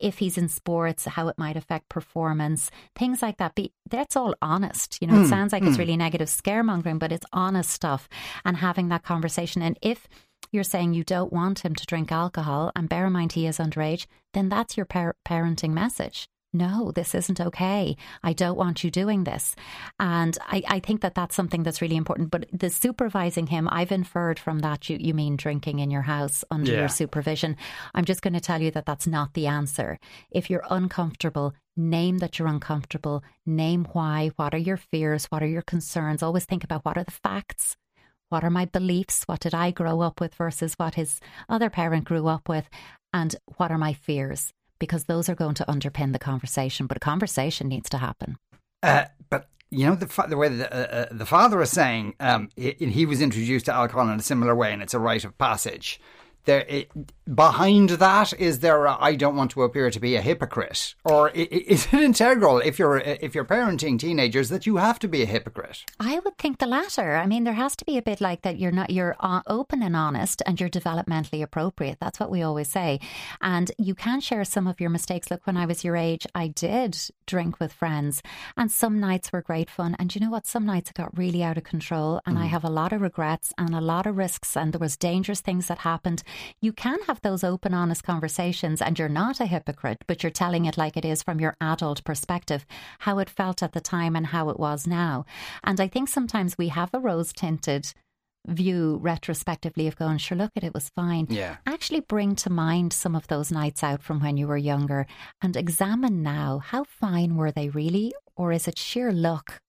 if 0.00 0.18
he's 0.18 0.36
in 0.36 0.48
sports, 0.48 1.04
how 1.04 1.28
it 1.28 1.38
might 1.38 1.56
affect 1.56 1.88
performance, 1.88 2.68
things 2.96 3.22
like 3.22 3.38
that. 3.38 3.52
But 3.54 3.70
that's 3.88 4.16
all 4.16 4.34
honest. 4.42 4.98
You 5.00 5.06
know, 5.06 5.14
mm, 5.14 5.24
it 5.24 5.28
sounds 5.28 5.52
like 5.52 5.62
mm. 5.62 5.68
it's 5.68 5.78
really 5.78 5.96
negative 5.96 6.28
scaremongering, 6.28 6.98
but 6.98 7.12
it's 7.12 7.26
honest 7.32 7.70
stuff 7.70 8.08
and 8.44 8.56
having 8.56 8.88
that 8.88 9.04
conversation. 9.04 9.62
And 9.62 9.78
if 9.80 10.08
you're 10.52 10.62
saying 10.62 10.94
you 10.94 11.02
don't 11.02 11.32
want 11.32 11.64
him 11.64 11.74
to 11.74 11.86
drink 11.86 12.12
alcohol, 12.12 12.70
and 12.76 12.88
bear 12.88 13.06
in 13.06 13.12
mind 13.12 13.32
he 13.32 13.46
is 13.46 13.58
underage, 13.58 14.06
then 14.34 14.48
that's 14.48 14.76
your 14.76 14.86
par- 14.86 15.16
parenting 15.26 15.72
message. 15.72 16.28
No, 16.54 16.92
this 16.92 17.14
isn't 17.14 17.40
okay. 17.40 17.96
I 18.22 18.34
don't 18.34 18.58
want 18.58 18.84
you 18.84 18.90
doing 18.90 19.24
this. 19.24 19.56
And 19.98 20.36
I, 20.42 20.62
I 20.68 20.80
think 20.80 21.00
that 21.00 21.14
that's 21.14 21.34
something 21.34 21.62
that's 21.62 21.80
really 21.80 21.96
important. 21.96 22.30
But 22.30 22.46
the 22.52 22.68
supervising 22.68 23.46
him, 23.46 23.68
I've 23.72 23.90
inferred 23.90 24.38
from 24.38 24.58
that 24.58 24.90
you, 24.90 24.98
you 25.00 25.14
mean 25.14 25.36
drinking 25.36 25.78
in 25.78 25.90
your 25.90 26.02
house 26.02 26.44
under 26.50 26.70
yeah. 26.70 26.80
your 26.80 26.88
supervision. 26.88 27.56
I'm 27.94 28.04
just 28.04 28.20
going 28.20 28.34
to 28.34 28.40
tell 28.40 28.60
you 28.60 28.70
that 28.72 28.84
that's 28.84 29.06
not 29.06 29.32
the 29.32 29.46
answer. 29.46 29.98
If 30.30 30.50
you're 30.50 30.64
uncomfortable, 30.68 31.54
name 31.74 32.18
that 32.18 32.38
you're 32.38 32.48
uncomfortable, 32.48 33.24
name 33.46 33.86
why, 33.92 34.32
what 34.36 34.52
are 34.52 34.58
your 34.58 34.76
fears, 34.76 35.24
what 35.26 35.42
are 35.42 35.48
your 35.48 35.62
concerns. 35.62 36.22
Always 36.22 36.44
think 36.44 36.64
about 36.64 36.84
what 36.84 36.98
are 36.98 37.04
the 37.04 37.10
facts 37.10 37.78
what 38.32 38.42
are 38.42 38.50
my 38.50 38.64
beliefs? 38.64 39.24
What 39.26 39.40
did 39.40 39.54
I 39.54 39.70
grow 39.70 40.00
up 40.00 40.18
with 40.18 40.34
versus 40.34 40.74
what 40.78 40.94
his 40.94 41.20
other 41.50 41.68
parent 41.68 42.04
grew 42.04 42.26
up 42.26 42.48
with? 42.48 42.68
And 43.12 43.36
what 43.58 43.70
are 43.70 43.76
my 43.76 43.92
fears? 43.92 44.50
Because 44.78 45.04
those 45.04 45.28
are 45.28 45.34
going 45.34 45.54
to 45.54 45.66
underpin 45.66 46.12
the 46.12 46.18
conversation, 46.18 46.86
but 46.86 46.96
a 46.96 47.00
conversation 47.00 47.68
needs 47.68 47.90
to 47.90 47.98
happen. 47.98 48.38
Uh, 48.82 49.04
but 49.28 49.48
you 49.70 49.86
know 49.86 49.94
the 49.94 50.08
fa- 50.08 50.26
the 50.28 50.36
way 50.36 50.48
the, 50.48 50.72
uh, 50.74 51.02
uh, 51.02 51.06
the 51.12 51.26
father 51.26 51.60
is 51.60 51.70
saying 51.70 52.14
um, 52.18 52.48
he, 52.56 52.72
he, 52.72 53.06
was 53.06 53.20
introduced 53.20 53.66
to 53.66 53.72
alcohol 53.72 54.08
in 54.08 54.18
a 54.18 54.22
similar 54.22 54.56
way, 54.56 54.72
and 54.72 54.82
it's 54.82 54.94
a 54.94 54.98
rite 54.98 55.24
of 55.24 55.36
passage 55.38 56.00
there 56.44 56.64
it, 56.68 56.90
behind 57.32 57.90
that 57.90 58.32
is 58.32 58.58
there 58.58 58.88
I 58.88 59.14
don't 59.14 59.36
want 59.36 59.52
to 59.52 59.62
appear 59.62 59.90
to 59.90 60.00
be 60.00 60.16
a 60.16 60.20
hypocrite 60.20 60.96
or 61.04 61.30
is 61.30 61.86
it 61.86 61.94
integral 61.94 62.58
if 62.58 62.80
you're 62.80 62.98
if 62.98 63.34
you're 63.34 63.44
parenting 63.44 63.96
teenagers 63.98 64.48
that 64.48 64.66
you 64.66 64.78
have 64.78 64.98
to 65.00 65.08
be 65.08 65.22
a 65.22 65.26
hypocrite? 65.26 65.84
I 66.00 66.18
would 66.18 66.36
think 66.36 66.58
the 66.58 66.66
latter. 66.66 67.14
I 67.14 67.26
mean 67.26 67.44
there 67.44 67.52
has 67.54 67.76
to 67.76 67.84
be 67.84 67.96
a 67.96 68.02
bit 68.02 68.20
like 68.20 68.42
that 68.42 68.58
you're 68.58 68.72
not 68.72 68.90
you're 68.90 69.16
open 69.46 69.82
and 69.84 69.94
honest 69.94 70.42
and 70.46 70.58
you're 70.58 70.68
developmentally 70.68 71.42
appropriate. 71.42 71.98
That's 72.00 72.18
what 72.18 72.30
we 72.30 72.42
always 72.42 72.68
say. 72.68 72.98
And 73.40 73.70
you 73.78 73.94
can 73.94 74.20
share 74.20 74.44
some 74.44 74.66
of 74.66 74.80
your 74.80 74.90
mistakes. 74.90 75.30
Look 75.30 75.46
when 75.46 75.56
I 75.56 75.66
was 75.66 75.84
your 75.84 75.96
age 75.96 76.26
I 76.34 76.48
did 76.48 76.98
drink 77.26 77.60
with 77.60 77.72
friends 77.72 78.20
and 78.56 78.70
some 78.70 78.98
nights 78.98 79.32
were 79.32 79.42
great 79.42 79.70
fun. 79.70 79.94
And 79.98 80.12
you 80.12 80.20
know 80.20 80.30
what? 80.30 80.46
Some 80.46 80.66
nights 80.66 80.90
it 80.90 80.96
got 80.96 81.16
really 81.16 81.44
out 81.44 81.56
of 81.56 81.62
control 81.62 82.20
and 82.26 82.36
mm. 82.36 82.40
I 82.40 82.46
have 82.46 82.64
a 82.64 82.70
lot 82.70 82.92
of 82.92 83.00
regrets 83.00 83.52
and 83.56 83.76
a 83.76 83.80
lot 83.80 84.06
of 84.06 84.16
risks 84.16 84.56
and 84.56 84.72
there 84.72 84.80
was 84.80 84.96
dangerous 84.96 85.40
things 85.40 85.68
that 85.68 85.78
happened. 85.78 86.24
You 86.60 86.72
can 86.72 86.98
have 87.12 87.20
those 87.20 87.44
open, 87.44 87.74
honest 87.74 88.02
conversations 88.02 88.80
and 88.80 88.98
you're 88.98 89.06
not 89.06 89.38
a 89.38 89.44
hypocrite, 89.44 89.98
but 90.08 90.22
you're 90.22 90.30
telling 90.30 90.64
it 90.64 90.78
like 90.78 90.96
it 90.96 91.04
is 91.04 91.22
from 91.22 91.38
your 91.38 91.54
adult 91.60 92.02
perspective, 92.04 92.64
how 93.00 93.18
it 93.18 93.28
felt 93.28 93.62
at 93.62 93.72
the 93.72 93.82
time 93.82 94.16
and 94.16 94.28
how 94.28 94.48
it 94.48 94.58
was 94.58 94.86
now. 94.86 95.26
And 95.62 95.78
I 95.78 95.88
think 95.88 96.08
sometimes 96.08 96.56
we 96.56 96.68
have 96.68 96.88
a 96.94 96.98
rose 96.98 97.30
tinted 97.34 97.92
view 98.46 98.98
retrospectively 99.02 99.86
of 99.86 99.96
going, 99.96 100.16
sure, 100.16 100.38
look 100.38 100.52
at 100.56 100.64
it 100.64 100.72
was 100.72 100.88
fine. 100.88 101.26
Yeah. 101.28 101.56
Actually 101.66 102.00
bring 102.00 102.34
to 102.36 102.50
mind 102.50 102.94
some 102.94 103.14
of 103.14 103.26
those 103.26 103.52
nights 103.52 103.84
out 103.84 104.02
from 104.02 104.18
when 104.20 104.38
you 104.38 104.46
were 104.46 104.56
younger 104.56 105.06
and 105.42 105.54
examine 105.54 106.22
now 106.22 106.62
how 106.64 106.84
fine 106.84 107.36
were 107.36 107.52
they 107.52 107.68
really? 107.68 108.14
Or 108.36 108.52
is 108.52 108.66
it 108.66 108.78
sheer 108.78 109.12
luck 109.12 109.60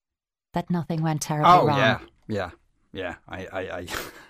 that 0.54 0.70
nothing 0.70 1.04
went 1.04 1.24
terribly 1.24 1.52
oh, 1.52 1.68
wrong? 1.68 1.78
Yeah, 1.78 2.00
yeah, 2.30 2.52
yeah. 2.94 3.16
I, 3.28 3.48
I, 3.52 3.62
I 3.80 3.88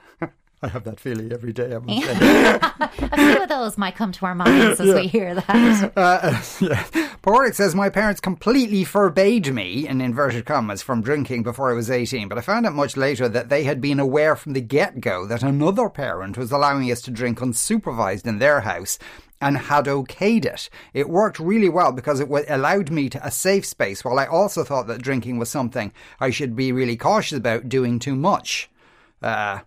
I 0.64 0.70
have 0.70 0.86
that 0.86 0.98
feeling 0.98 1.32
every 1.34 1.52
day. 1.52 1.76
I 1.76 1.80
must 1.80 2.06
say. 2.06 2.60
a 3.12 3.18
few 3.18 3.44
of 3.44 3.50
those 3.50 3.78
might 3.78 3.96
come 3.96 4.14
to 4.14 4.26
our 4.26 4.34
minds 4.34 4.80
as 4.80 4.88
yeah. 4.88 4.96
we 4.96 5.08
hear 5.08 5.36
that. 5.36 5.94
Uh, 6.04 6.42
yeah. 6.62 6.84
Porrick 7.22 7.54
says 7.54 7.76
my 7.76 7.90
parents 7.90 8.20
completely 8.20 8.84
forbade 8.84 9.54
me, 9.54 9.88
in 9.88 10.02
inverted 10.02 10.46
commas, 10.46 10.82
from 10.82 11.02
drinking 11.02 11.44
before 11.44 11.70
I 11.70 11.74
was 11.74 11.92
eighteen. 11.92 12.28
But 12.28 12.38
I 12.38 12.42
found 12.42 12.66
out 12.66 12.74
much 12.74 12.98
later 12.98 13.28
that 13.30 13.50
they 13.50 13.64
had 13.64 13.82
been 13.82 14.00
aware 14.00 14.36
from 14.36 14.54
the 14.54 14.62
get-go 14.62 15.26
that 15.28 15.44
another 15.44 15.90
parent 15.90 16.38
was 16.38 16.52
allowing 16.52 16.90
us 16.92 17.02
to 17.04 17.12
drink 17.12 17.40
unsupervised 17.40 18.26
in 18.26 18.40
their 18.40 18.62
house, 18.62 18.98
and 19.42 19.58
had 19.58 19.86
okayed 19.86 20.46
it. 20.46 20.70
It 20.94 21.10
worked 21.10 21.40
really 21.40 21.70
well 21.70 21.92
because 21.92 22.20
it 22.20 22.30
allowed 22.50 22.90
me 22.90 23.10
to 23.10 23.26
a 23.26 23.32
safe 23.32 23.66
space 23.66 24.04
while 24.04 24.20
I 24.20 24.26
also 24.26 24.64
thought 24.64 24.88
that 24.88 25.02
drinking 25.02 25.38
was 25.38 25.50
something 25.50 25.92
I 26.20 26.30
should 26.30 26.56
be 26.56 26.72
really 26.72 26.96
cautious 26.96 27.38
about 27.38 27.70
doing 27.70 28.00
too 28.00 28.16
much. 28.16 28.70
Uh, 29.22 29.60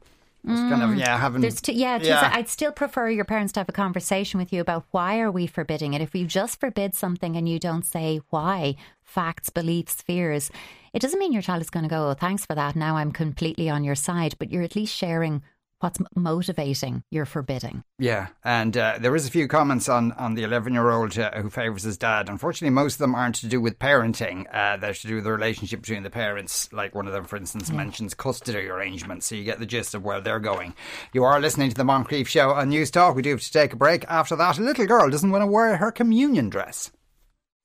it's 0.48 0.60
kind 0.60 0.82
of 0.82 0.90
mm. 0.90 0.98
yeah, 0.98 1.18
having 1.18 1.40
There's 1.40 1.60
two, 1.60 1.72
yeah, 1.72 1.98
yeah. 2.00 2.30
I'd 2.32 2.48
still 2.48 2.70
prefer 2.70 3.10
your 3.10 3.24
parents 3.24 3.52
to 3.54 3.60
have 3.60 3.68
a 3.68 3.72
conversation 3.72 4.38
with 4.38 4.52
you 4.52 4.60
about 4.60 4.84
why 4.92 5.18
are 5.18 5.30
we 5.30 5.48
forbidding 5.48 5.94
it. 5.94 6.00
If 6.00 6.14
you 6.14 6.24
just 6.24 6.60
forbid 6.60 6.94
something 6.94 7.36
and 7.36 7.48
you 7.48 7.58
don't 7.58 7.84
say 7.84 8.20
why, 8.30 8.76
facts, 9.02 9.50
beliefs, 9.50 10.02
fears, 10.02 10.52
it 10.92 11.00
doesn't 11.00 11.18
mean 11.18 11.32
your 11.32 11.42
child 11.42 11.62
is 11.62 11.70
going 11.70 11.82
to 11.82 11.90
go, 11.90 12.10
"Oh, 12.10 12.14
thanks 12.14 12.46
for 12.46 12.54
that. 12.54 12.76
Now 12.76 12.96
I'm 12.96 13.10
completely 13.10 13.68
on 13.68 13.82
your 13.82 13.96
side." 13.96 14.36
But 14.38 14.52
you're 14.52 14.62
at 14.62 14.76
least 14.76 14.94
sharing 14.94 15.42
what's 15.80 15.98
motivating 16.14 17.02
your 17.10 17.26
forbidding. 17.26 17.82
Yeah, 17.98 18.28
and 18.44 18.76
uh, 18.76 18.98
there 19.00 19.14
is 19.14 19.26
a 19.26 19.30
few 19.30 19.48
comments 19.48 19.88
on, 19.88 20.12
on 20.12 20.34
the 20.34 20.42
11 20.42 20.72
year 20.72 20.90
old 20.90 21.18
uh, 21.18 21.30
who 21.40 21.50
favours 21.50 21.82
his 21.82 21.98
dad. 21.98 22.28
Unfortunately, 22.28 22.74
most 22.74 22.94
of 22.94 22.98
them 22.98 23.14
aren't 23.14 23.36
to 23.36 23.48
do 23.48 23.60
with 23.60 23.78
parenting. 23.78 24.46
Uh, 24.52 24.76
they're 24.76 24.94
to 24.94 25.06
do 25.06 25.16
with 25.16 25.24
the 25.24 25.32
relationship 25.32 25.82
between 25.82 26.02
the 26.02 26.10
parents. 26.10 26.72
Like 26.72 26.94
one 26.94 27.06
of 27.06 27.12
them, 27.12 27.24
for 27.24 27.36
instance, 27.36 27.68
yeah. 27.68 27.76
mentions 27.76 28.14
custody 28.14 28.68
arrangements, 28.68 29.26
so 29.26 29.34
you 29.34 29.44
get 29.44 29.58
the 29.58 29.66
gist 29.66 29.94
of 29.94 30.04
where 30.04 30.20
they're 30.20 30.40
going. 30.40 30.74
You 31.12 31.24
are 31.24 31.40
listening 31.40 31.70
to 31.70 31.76
the 31.76 31.84
Moncrieff 31.84 32.26
Show 32.26 32.50
on 32.50 32.70
Newstalk. 32.70 33.14
We 33.14 33.22
do 33.22 33.30
have 33.30 33.40
to 33.40 33.52
take 33.52 33.72
a 33.72 33.76
break. 33.76 34.04
After 34.08 34.36
that, 34.36 34.58
a 34.58 34.62
little 34.62 34.86
girl 34.86 35.10
doesn't 35.10 35.30
want 35.30 35.42
to 35.42 35.46
wear 35.46 35.76
her 35.76 35.92
communion 35.92 36.48
dress. 36.48 36.90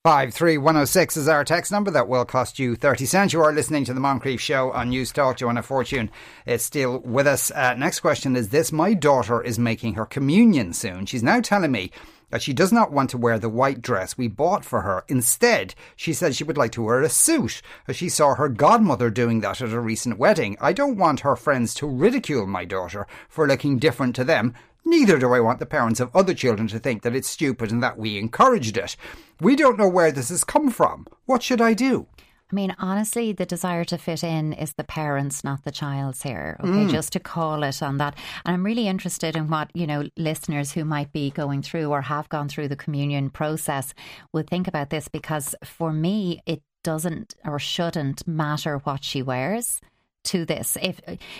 53106 0.04 1.16
is 1.16 1.28
our 1.28 1.44
text 1.44 1.72
number 1.72 1.92
that 1.92 2.08
will 2.08 2.26
cost 2.26 2.58
you 2.58 2.76
30 2.76 3.06
cents. 3.06 3.34
You 3.34 3.42
are 3.44 3.54
listening 3.54 3.86
to 3.86 3.94
the 3.94 4.00
Moncrieff 4.00 4.40
Show 4.40 4.72
on 4.72 4.90
Newstalk. 4.90 5.38
Joanna 5.38 5.62
Fortune 5.62 6.10
is 6.48 6.64
still 6.64 6.98
with 7.02 7.28
us. 7.28 7.52
Uh, 7.52 7.76
next 7.76 8.00
question 8.00 8.36
is 8.36 8.50
this 8.50 8.72
My 8.72 8.96
daughter 8.96 9.44
is 9.44 9.60
making 9.60 9.94
her 9.94 10.08
communion 10.08 10.74
soon. 10.74 11.06
She's 11.06 11.22
now 11.22 11.40
telling 11.40 11.72
me 11.72 11.92
that 12.32 12.42
she 12.42 12.52
does 12.52 12.72
not 12.72 12.92
want 12.92 13.12
to 13.12 13.18
wear 13.20 13.38
the 13.38 13.48
white 13.48 13.84
dress 13.84 14.18
we 14.18 14.28
bought 14.28 14.66
for 14.66 14.82
her. 14.82 15.04
Instead, 15.08 15.76
she 15.96 16.14
says 16.14 16.36
she 16.36 16.46
would 16.46 16.58
like 16.58 16.72
to 16.72 16.82
wear 16.82 17.04
a 17.04 17.10
suit, 17.10 17.62
as 17.88 17.96
she 17.96 18.10
saw 18.10 18.34
her 18.34 18.50
godmother 18.50 19.12
doing 19.12 19.42
that 19.42 19.62
at 19.62 19.72
a 19.72 19.80
recent 19.80 20.18
wedding. 20.18 20.58
I 20.60 20.74
don't 20.74 20.98
want 20.98 21.20
her 21.20 21.36
friends 21.36 21.76
to 21.76 21.86
ridicule 21.88 22.48
my 22.48 22.66
daughter 22.66 23.06
for 23.30 23.48
looking 23.48 23.78
different 23.78 24.16
to 24.16 24.24
them. 24.24 24.56
Neither 24.86 25.20
do 25.20 25.34
I 25.34 25.40
want 25.40 25.60
the 25.60 25.66
parents 25.66 26.00
of 26.00 26.16
other 26.16 26.34
children 26.34 26.68
to 26.70 26.80
think 26.80 27.04
that 27.04 27.16
it's 27.16 27.30
stupid 27.30 27.72
and 27.72 27.84
that 27.84 27.98
we 27.98 28.18
encouraged 28.18 28.78
it. 28.78 28.96
We 29.40 29.56
don't 29.56 29.78
know 29.78 29.88
where 29.88 30.12
this 30.12 30.30
has 30.30 30.44
come 30.44 30.70
from. 30.72 31.08
What 31.26 31.44
should 31.44 31.62
I 31.62 31.74
do? 31.74 32.08
I 32.52 32.56
mean, 32.56 32.76
honestly, 32.80 33.32
the 33.32 33.46
desire 33.46 33.86
to 33.86 33.98
fit 33.98 34.24
in 34.24 34.52
is 34.52 34.74
the 34.74 34.84
parents, 34.84 35.44
not 35.44 35.64
the 35.64 35.72
child's 35.72 36.24
here. 36.24 36.58
Okay, 36.60 36.70
mm. 36.70 36.92
just 36.92 37.14
to 37.14 37.20
call 37.20 37.64
it 37.64 37.82
on 37.82 37.98
that. 37.98 38.18
And 38.46 38.54
I'm 38.54 38.66
really 38.66 38.88
interested 38.88 39.38
in 39.38 39.50
what, 39.50 39.72
you 39.74 39.88
know, 39.88 40.10
listeners 40.18 40.74
who 40.74 40.84
might 40.84 41.14
be 41.14 41.32
going 41.32 41.62
through 41.62 41.90
or 41.90 42.02
have 42.02 42.28
gone 42.28 42.50
through 42.50 42.68
the 42.68 42.76
communion 42.76 43.30
process 43.30 43.94
would 44.34 44.50
think 44.50 44.68
about 44.68 44.90
this 44.90 45.08
because 45.08 45.56
for 45.64 45.94
me, 45.94 46.42
it 46.46 46.62
doesn't 46.84 47.36
or 47.46 47.60
shouldn't 47.60 48.28
matter 48.28 48.80
what 48.80 49.04
she 49.04 49.22
wears 49.22 49.80
to 50.26 50.46
this. 50.46 50.78
If 50.82 51.00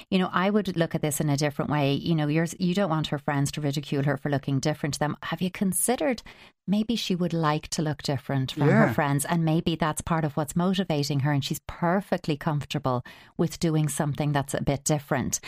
you 0.10 0.20
know, 0.20 0.30
I 0.32 0.50
would 0.50 0.76
look 0.76 0.96
at 0.96 1.02
this 1.02 1.20
in 1.20 1.30
a 1.30 1.38
different 1.38 1.72
way. 1.72 1.94
You 1.94 2.16
know, 2.16 2.28
you're 2.28 2.48
you 2.60 2.74
don't 2.74 2.90
want 2.90 3.08
her 3.08 3.20
friends 3.20 3.52
to 3.54 3.62
ridicule 3.62 4.04
her 4.04 4.18
for 4.18 4.30
looking 4.30 4.60
different 4.60 4.94
to 4.94 5.00
them. 5.00 5.18
Have 5.24 5.42
you 5.42 5.52
considered 5.52 6.22
maybe 6.68 6.96
she 6.96 7.16
would 7.16 7.34
like 7.34 7.68
to 7.70 7.82
look 7.82 8.02
different 8.02 8.54
from 8.54 8.68
yeah. 8.68 8.88
her 8.88 8.94
friends, 8.94 9.26
and 9.26 9.44
maybe 9.46 9.76
that's 9.76 10.02
part 10.02 10.24
of 10.24 10.38
what's 10.38 10.56
motivating 10.56 11.22
her, 11.22 11.32
and 11.32 11.44
she's 11.44 11.62
perfectly 11.68 12.38
comfortable 12.38 13.04
with 13.38 13.60
doing 13.60 13.88
something 13.88 14.32
that's 14.32 14.54
a 14.54 14.62
bit 14.62 14.84
different. 14.84 15.40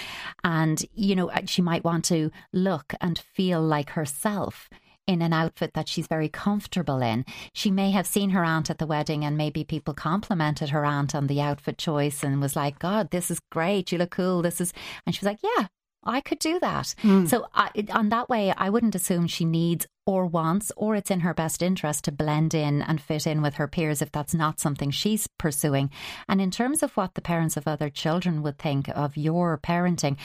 And 0.44 0.84
you 0.94 1.16
know, 1.16 1.30
uh, 1.30 1.42
she 1.46 1.62
might 1.62 1.84
want 1.84 2.06
to 2.06 2.32
look 2.52 2.94
and 3.02 3.18
feel 3.18 3.62
like 3.62 3.92
herself 3.92 4.70
in 5.08 5.22
an 5.22 5.34
outfit 5.34 5.72
that 5.74 5.88
she's 5.88 6.08
very 6.08 6.30
comfortable 6.30 7.02
in. 7.02 7.26
She 7.54 7.72
may 7.72 7.92
have 7.92 8.08
seen 8.08 8.32
her 8.32 8.44
aunt 8.44 8.70
at 8.70 8.78
the 8.78 8.88
wedding 8.88 9.26
and 9.26 9.38
maybe 9.38 9.64
people 9.64 9.94
complimented 9.94 10.70
her 10.70 10.86
aunt 10.86 11.14
on 11.14 11.28
the 11.28 11.42
outfit 11.42 11.78
choice 11.78 12.24
and 12.24 12.42
was 12.42 12.56
like, 12.56 12.80
God, 12.80 13.12
this 13.12 13.30
is 13.30 13.40
great. 13.52 13.92
You 13.92 13.98
look 13.98 14.12
cool. 14.12 14.42
This 14.42 14.62
is, 14.62 14.74
and 15.06 15.14
she 15.14 15.20
was 15.20 15.28
like, 15.28 15.40
Yeah, 15.44 15.68
I 16.06 16.22
could 16.22 16.40
do 16.40 16.60
that. 16.60 16.96
Mm. 17.02 17.28
So, 17.28 17.48
I, 17.54 17.70
on 17.92 18.10
that 18.10 18.30
way, 18.30 18.54
I 18.56 18.70
wouldn't 18.70 18.96
assume 18.96 19.28
she 19.28 19.46
needs 19.46 19.88
or 20.06 20.26
wants, 20.26 20.72
or 20.76 20.96
it's 20.96 21.12
in 21.12 21.22
her 21.22 21.34
best 21.34 21.62
interest 21.62 22.04
to 22.06 22.12
blend 22.12 22.54
in 22.54 22.82
and 22.82 23.00
fit 23.00 23.26
in 23.26 23.42
with 23.42 23.56
her 23.56 23.68
peers 23.68 24.02
if 24.02 24.12
that's 24.12 24.34
not 24.34 24.60
something 24.60 24.92
she's 24.92 25.28
pursuing. 25.40 25.90
And 26.28 26.42
in 26.42 26.52
terms 26.52 26.84
of 26.84 26.96
what 26.98 27.14
the 27.14 27.22
parents 27.22 27.56
of 27.56 27.68
other 27.68 27.90
children 27.90 28.44
would 28.44 28.58
think 28.58 28.90
of 28.90 29.16
your 29.16 29.58
parenting, 29.58 30.18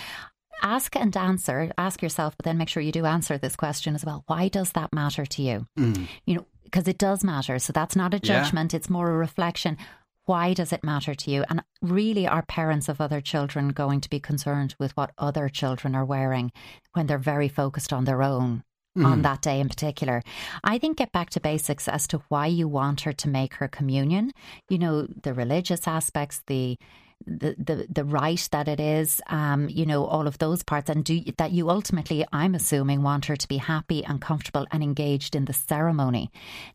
ask 0.63 0.97
and 0.97 1.17
answer, 1.17 1.73
ask 1.79 2.03
yourself, 2.03 2.37
but 2.37 2.45
then 2.45 2.59
make 2.59 2.69
sure 2.69 2.83
you 2.83 2.93
do 2.93 3.07
answer 3.07 3.39
this 3.39 3.57
question 3.57 3.95
as 3.95 4.05
well. 4.05 4.25
Why 4.27 4.49
does 4.49 4.73
that 4.73 4.93
matter 4.93 5.27
to 5.27 5.43
you? 5.43 5.67
Mm. 5.79 6.07
You 6.27 6.37
know, 6.37 6.47
because 6.65 6.89
it 6.89 6.99
does 6.99 7.25
matter. 7.25 7.59
So 7.59 7.73
that's 7.73 7.97
not 7.97 8.15
a 8.15 8.21
judgment, 8.21 8.73
yeah. 8.73 8.77
it's 8.79 8.91
more 8.91 9.11
a 9.11 9.17
reflection. 9.17 9.77
Why 10.27 10.53
does 10.53 10.75
it 10.75 10.85
matter 10.85 11.15
to 11.15 11.31
you? 11.31 11.45
And 11.49 11.63
really, 11.81 12.27
are 12.27 12.43
parents 12.43 12.89
of 12.91 13.01
other 13.01 13.23
children 13.23 13.71
going 13.71 14.03
to 14.03 14.11
be 14.11 14.21
concerned 14.21 14.75
with 14.79 14.95
what 14.95 15.13
other 15.17 15.49
children 15.49 15.95
are 15.95 16.05
wearing 16.05 16.53
when 16.93 17.07
they're 17.07 17.17
very 17.17 17.49
focused 17.49 17.93
on 17.93 18.05
their 18.05 18.23
own? 18.23 18.65
Mm. 18.97 19.05
on 19.05 19.23
that 19.23 19.43
day 19.43 19.61
in 19.61 19.69
particular. 19.69 20.23
I 20.65 20.79
think 20.79 20.97
get 20.97 21.13
back 21.13 21.31
to 21.31 21.41
basics 21.41 21.87
as 21.89 22.09
to 22.09 22.23
why 22.29 22.47
you 22.47 22.67
want 22.67 23.03
her 23.03 23.13
to 23.13 23.29
make 23.29 23.55
her 23.55 23.69
communion. 23.69 24.33
You 24.69 24.79
know, 24.79 25.07
the 25.23 25.35
religious 25.35 25.87
aspects, 25.87 26.43
the 26.47 26.79
the, 27.27 27.55
the, 27.59 27.87
the 27.91 28.05
right 28.05 28.49
that 28.53 28.69
it 28.69 28.81
is, 28.81 29.21
um, 29.29 29.69
you 29.69 29.85
know, 29.85 30.05
all 30.05 30.27
of 30.27 30.39
those 30.39 30.63
parts, 30.63 30.89
and 30.89 31.05
do 31.05 31.21
that 31.37 31.53
you 31.53 31.71
ultimately, 31.71 32.25
I'm 32.33 32.55
assuming, 32.55 33.03
want 33.03 33.27
her 33.27 33.37
to 33.37 33.49
be 33.49 33.59
happy 33.59 34.05
and 34.05 34.21
comfortable 34.21 34.67
and 34.71 34.83
engaged 34.83 35.35
in 35.35 35.45
the 35.45 35.53
ceremony. 35.53 36.31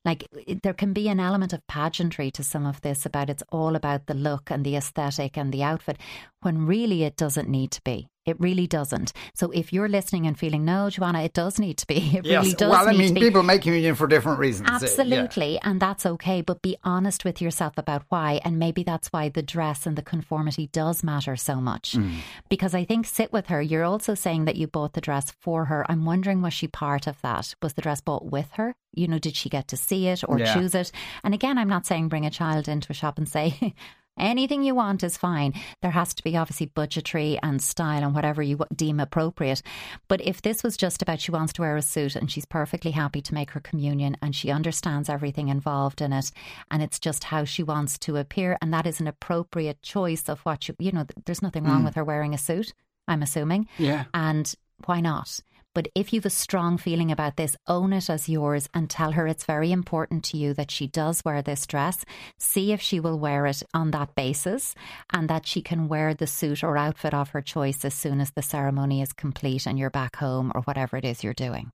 Like 0.05 0.27
there 0.63 0.73
can 0.73 0.93
be 0.93 1.07
an 1.09 1.19
element 1.19 1.53
of 1.53 1.65
pageantry 1.67 2.31
to 2.31 2.43
some 2.43 2.65
of 2.65 2.81
this 2.81 3.05
about 3.05 3.29
it's 3.29 3.43
all 3.51 3.75
about 3.75 4.07
the 4.07 4.13
look 4.13 4.51
and 4.51 4.65
the 4.65 4.75
aesthetic 4.75 5.38
and 5.38 5.51
the 5.51 5.63
outfit, 5.63 5.97
when 6.41 6.65
really 6.65 7.03
it 7.03 7.15
doesn't 7.15 7.50
need 7.50 7.71
to 7.71 7.81
be. 7.83 8.07
It 8.25 8.39
really 8.39 8.67
doesn't. 8.67 9.11
So 9.33 9.51
if 9.51 9.73
you're 9.73 9.89
listening 9.89 10.27
and 10.27 10.37
feeling, 10.37 10.63
no, 10.63 10.89
Joanna, 10.89 11.23
it 11.23 11.33
does 11.33 11.59
need 11.59 11.77
to 11.79 11.87
be. 11.87 11.93
It 12.23 12.25
yes. 12.25 12.43
really 12.43 12.55
does. 12.55 12.71
Well, 12.71 12.87
I 12.87 12.93
mean, 12.93 13.15
people 13.15 13.43
make 13.43 13.63
communion 13.63 13.95
for 13.95 14.07
different 14.07 14.39
reasons. 14.39 14.69
Absolutely. 14.69 15.55
Yeah. 15.55 15.59
And 15.63 15.79
that's 15.79 16.05
okay. 16.05 16.41
But 16.41 16.61
be 16.61 16.77
honest 16.83 17.25
with 17.25 17.41
yourself 17.41 17.73
about 17.77 18.03
why. 18.09 18.39
And 18.45 18.59
maybe 18.59 18.83
that's 18.83 19.07
why 19.07 19.29
the 19.29 19.41
dress 19.41 19.85
and 19.85 19.97
the 19.97 20.01
conformity 20.01 20.67
does 20.67 21.03
matter 21.03 21.35
so 21.35 21.55
much. 21.55 21.93
Mm. 21.93 22.17
Because 22.49 22.75
I 22.75 22.85
think 22.85 23.07
sit 23.07 23.33
with 23.33 23.47
her. 23.47 23.61
You're 23.61 23.83
also 23.83 24.13
saying 24.13 24.45
that 24.45 24.55
you 24.55 24.67
bought 24.67 24.93
the 24.93 25.01
dress 25.01 25.31
for 25.31 25.65
her. 25.65 25.85
I'm 25.89 26.05
wondering, 26.05 26.41
was 26.41 26.53
she 26.53 26.67
part 26.67 27.07
of 27.07 27.19
that? 27.21 27.55
Was 27.61 27.73
the 27.73 27.81
dress 27.81 27.99
bought 27.99 28.25
with 28.25 28.51
her? 28.53 28.75
You 28.93 29.07
know, 29.07 29.19
did 29.19 29.35
she 29.35 29.49
get 29.49 29.67
to 29.69 29.77
see 29.77 30.07
it 30.07 30.23
or 30.27 30.39
yeah. 30.39 30.53
choose 30.53 30.75
it? 30.75 30.91
And 31.23 31.33
again, 31.33 31.57
I'm 31.57 31.69
not 31.69 31.85
saying 31.85 32.09
bring 32.09 32.25
a 32.25 32.31
child 32.31 32.67
into 32.67 32.91
a 32.91 32.95
shop 32.95 33.17
and 33.17 33.27
say, 33.27 33.73
Anything 34.17 34.63
you 34.63 34.76
want 34.76 35.04
is 35.04 35.17
fine. 35.17 35.54
There 35.82 35.91
has 35.91 36.13
to 36.13 36.23
be 36.23 36.38
obviously 36.38 36.67
budgetary 36.67 37.39
and 37.41 37.62
style 37.62 38.04
and 38.04 38.13
whatever 38.13 38.41
you 38.41 38.60
deem 38.76 38.99
appropriate. 38.99 39.63
But 40.08 40.21
if 40.21 40.41
this 40.41 40.63
was 40.63 40.78
just 40.78 41.02
about 41.02 41.19
she 41.19 41.32
wants 41.32 41.54
to 41.54 41.62
wear 41.62 41.76
a 41.76 41.82
suit 41.82 42.15
and 42.15 42.30
she's 42.30 42.45
perfectly 42.45 42.91
happy 42.91 43.21
to 43.21 43.34
make 43.34 43.52
her 43.52 43.60
communion 43.60 44.17
and 44.21 44.36
she 44.36 44.52
understands 44.52 45.10
everything 45.10 45.49
involved 45.49 46.02
in 46.02 46.13
it 46.13 46.32
and 46.69 46.84
it's 46.84 46.99
just 46.99 47.23
how 47.23 47.43
she 47.43 47.63
wants 47.63 47.97
to 47.99 48.17
appear 48.17 48.58
and 48.62 48.73
that 48.73 48.86
is 48.86 48.99
an 48.99 49.08
appropriate 49.08 49.82
choice 49.82 50.30
of 50.30 50.39
what 50.41 50.67
you, 50.67 50.76
you 50.80 50.91
know, 50.91 51.06
there's 51.26 51.41
nothing 51.41 51.63
wrong 51.63 51.82
mm. 51.82 51.86
with 51.86 51.95
her 51.95 52.04
wearing 52.04 52.34
a 52.34 52.38
suit, 52.38 52.73
I'm 53.08 53.23
assuming. 53.23 53.67
Yeah. 53.78 54.06
And 54.13 54.54
why 54.86 55.02
not? 55.02 55.39
But 55.73 55.88
if 55.95 56.13
you've 56.13 56.25
a 56.25 56.29
strong 56.29 56.77
feeling 56.77 57.12
about 57.12 57.36
this, 57.36 57.55
own 57.67 57.93
it 57.93 58.09
as 58.09 58.29
yours 58.29 58.69
and 58.73 58.89
tell 58.89 59.13
her 59.13 59.27
it's 59.27 59.43
very 59.43 59.71
important 59.71 60.23
to 60.25 60.38
you 60.38 60.53
that 60.53 60.71
she 60.71 60.88
does 60.88 61.25
wear 61.25 61.41
this 61.41 61.65
dress. 61.65 62.05
See 62.38 62.71
if 62.71 62.81
she 62.81 62.99
will 62.99 63.17
wear 63.17 63.45
it 63.47 63.63
on 63.73 63.91
that 63.91 64.13
basis 64.15 64.75
and 65.12 65.27
that 65.29 65.47
she 65.47 65.62
can 65.62 65.88
wear 65.88 66.13
the 66.13 66.27
suit 66.27 66.63
or 66.63 66.77
outfit 66.77 67.13
of 67.13 67.29
her 67.29 67.41
choice 67.41 67.83
as 67.83 67.93
soon 67.93 68.21
as 68.21 68.31
the 68.31 68.41
ceremony 68.41 69.01
is 69.01 69.13
complete 69.13 69.65
and 69.65 69.79
you're 69.79 69.89
back 69.89 70.15
home 70.17 70.51
or 70.53 70.62
whatever 70.62 70.97
it 70.97 71.05
is 71.05 71.23
you're 71.23 71.33
doing. 71.33 71.71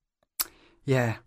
Yeah. 0.85 1.17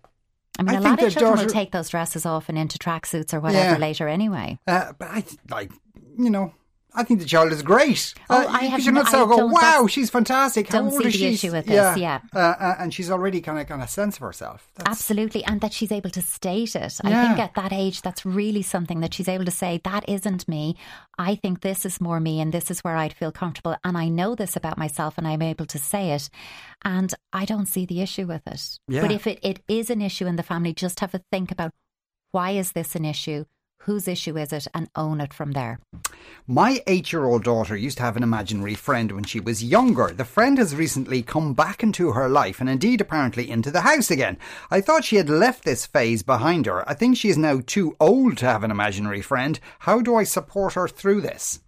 I 0.58 0.62
mean, 0.62 0.76
I 0.76 0.78
a 0.78 0.82
lot 0.82 1.02
of 1.02 1.12
children 1.12 1.32
daughter... 1.32 1.46
will 1.46 1.52
take 1.52 1.72
those 1.72 1.88
dresses 1.88 2.26
off 2.26 2.48
and 2.48 2.58
into 2.58 2.78
tracksuits 2.78 3.32
or 3.32 3.40
whatever 3.40 3.72
yeah. 3.72 3.78
later 3.78 4.08
anyway. 4.08 4.58
Uh, 4.66 4.92
but 4.98 5.08
I, 5.08 5.24
like, 5.50 5.72
you 6.18 6.30
know, 6.30 6.54
I 6.94 7.05
think 7.05 7.20
the 7.20 7.26
child 7.26 7.52
is 7.52 7.62
great. 7.62 8.14
Oh, 8.28 8.37
uh, 8.37 8.46
I 8.48 8.64
have. 8.66 8.81
You're 8.81 8.92
not 8.92 9.09
so 9.09 9.26
go, 9.26 9.46
wow, 9.46 9.87
she's 9.88 10.11
fantastic. 10.11 10.68
How 10.68 10.81
don't 10.81 10.92
old 10.92 11.02
see 11.02 11.09
is 11.09 11.12
the 11.14 11.18
she? 11.18 11.35
issue 11.35 11.52
with 11.52 11.66
this. 11.66 11.96
Yeah, 11.96 12.20
uh, 12.35 12.38
uh, 12.38 12.74
and 12.78 12.92
she's 12.92 13.11
already 13.11 13.40
kind 13.40 13.59
of 13.59 13.66
got 13.66 13.81
a 13.81 13.88
sense 13.88 14.16
of 14.16 14.22
herself. 14.22 14.70
That's... 14.76 14.90
Absolutely, 14.90 15.44
and 15.44 15.61
that 15.62 15.72
she's 15.72 15.90
able 15.90 16.11
to 16.11 16.20
state 16.20 16.76
it. 16.76 17.00
I 17.02 17.26
think 17.26 17.38
at 17.38 17.55
that 17.55 17.72
age, 17.72 18.02
that's 18.02 18.26
really 18.26 18.62
something 18.62 19.00
that 19.00 19.14
she's 19.14 19.28
able 19.28 19.44
to 19.46 19.50
say. 19.50 19.81
That 19.85 20.09
isn't 20.09 20.46
me. 20.48 20.76
I 21.18 21.35
think 21.35 21.61
this 21.61 21.87
is 21.87 22.00
more 22.00 22.20
me, 22.20 22.40
and 22.40 22.52
this 22.52 22.70
is 22.70 22.81
where 22.81 22.96
I'd 22.96 23.14
feel 23.14 23.33
comfortable. 23.33 23.76
And 23.85 23.96
I 23.96 24.09
know 24.09 24.35
this 24.35 24.57
about 24.57 24.78
myself, 24.78 25.16
and 25.16 25.26
I'm 25.26 25.42
able 25.42 25.66
to 25.66 25.78
say 25.78 26.12
it. 26.12 26.28
And 26.85 27.14
I 27.33 27.44
don't 27.44 27.66
see 27.66 27.87
the 27.87 28.02
issue 28.02 28.26
with 28.26 28.46
it. 28.46 28.78
Yeah. 28.88 29.00
But 29.00 29.12
if 29.12 29.26
it, 29.26 29.38
it 29.42 29.61
is 29.68 29.88
an 29.88 30.02
issue 30.02 30.26
in 30.26 30.37
the 30.37 30.42
family, 30.42 30.74
just 30.74 31.00
have 31.00 31.14
a 31.14 31.22
think 31.31 31.50
about 31.50 31.72
why 32.33 32.50
is 32.50 32.72
this 32.72 32.94
an 32.94 33.05
issue 33.05 33.44
whose 33.85 34.09
issue 34.09 34.37
is 34.37 34.53
it, 34.53 34.66
and 34.75 34.88
own 34.97 35.21
it 35.21 35.35
from 35.35 35.53
there. 35.53 35.79
My 36.47 36.83
eight 36.87 37.12
year 37.12 37.25
old 37.25 37.45
daughter 37.45 37.77
used 37.77 37.99
to 37.99 38.03
have 38.03 38.16
an 38.16 38.23
imaginary 38.23 38.75
friend 38.75 39.12
when 39.12 39.25
she 39.25 39.40
was 39.40 39.64
younger. 39.64 40.09
The 40.09 40.25
friend 40.25 40.59
has 40.59 40.75
recently 40.75 41.23
come 41.23 41.55
back 41.55 41.83
into 41.83 42.12
her 42.12 42.29
life 42.29 42.61
and 42.61 42.68
indeed 42.68 43.01
apparently 43.01 43.51
into 43.51 43.71
the 43.71 43.83
house 43.83 44.11
again. 44.11 44.38
I 44.71 44.81
thought 44.81 45.05
she 45.05 45.16
had 45.16 45.31
left 45.31 45.64
this 45.64 45.87
phase 45.87 46.23
behind 46.23 46.66
her. 46.66 46.88
I 46.88 46.95
think 46.95 47.16
she 47.16 47.29
is 47.29 47.38
now 47.38 47.61
too 47.64 47.97
old 48.01 48.38
to 48.38 48.47
have 48.47 48.64
an 48.64 48.71
imaginary 48.71 49.23
friend. 49.23 49.59
How 49.81 50.01
do 50.01 50.16
I 50.16 50.25
support 50.25 50.75
her 50.75 50.88
through 50.88 51.21
this? 51.21 51.61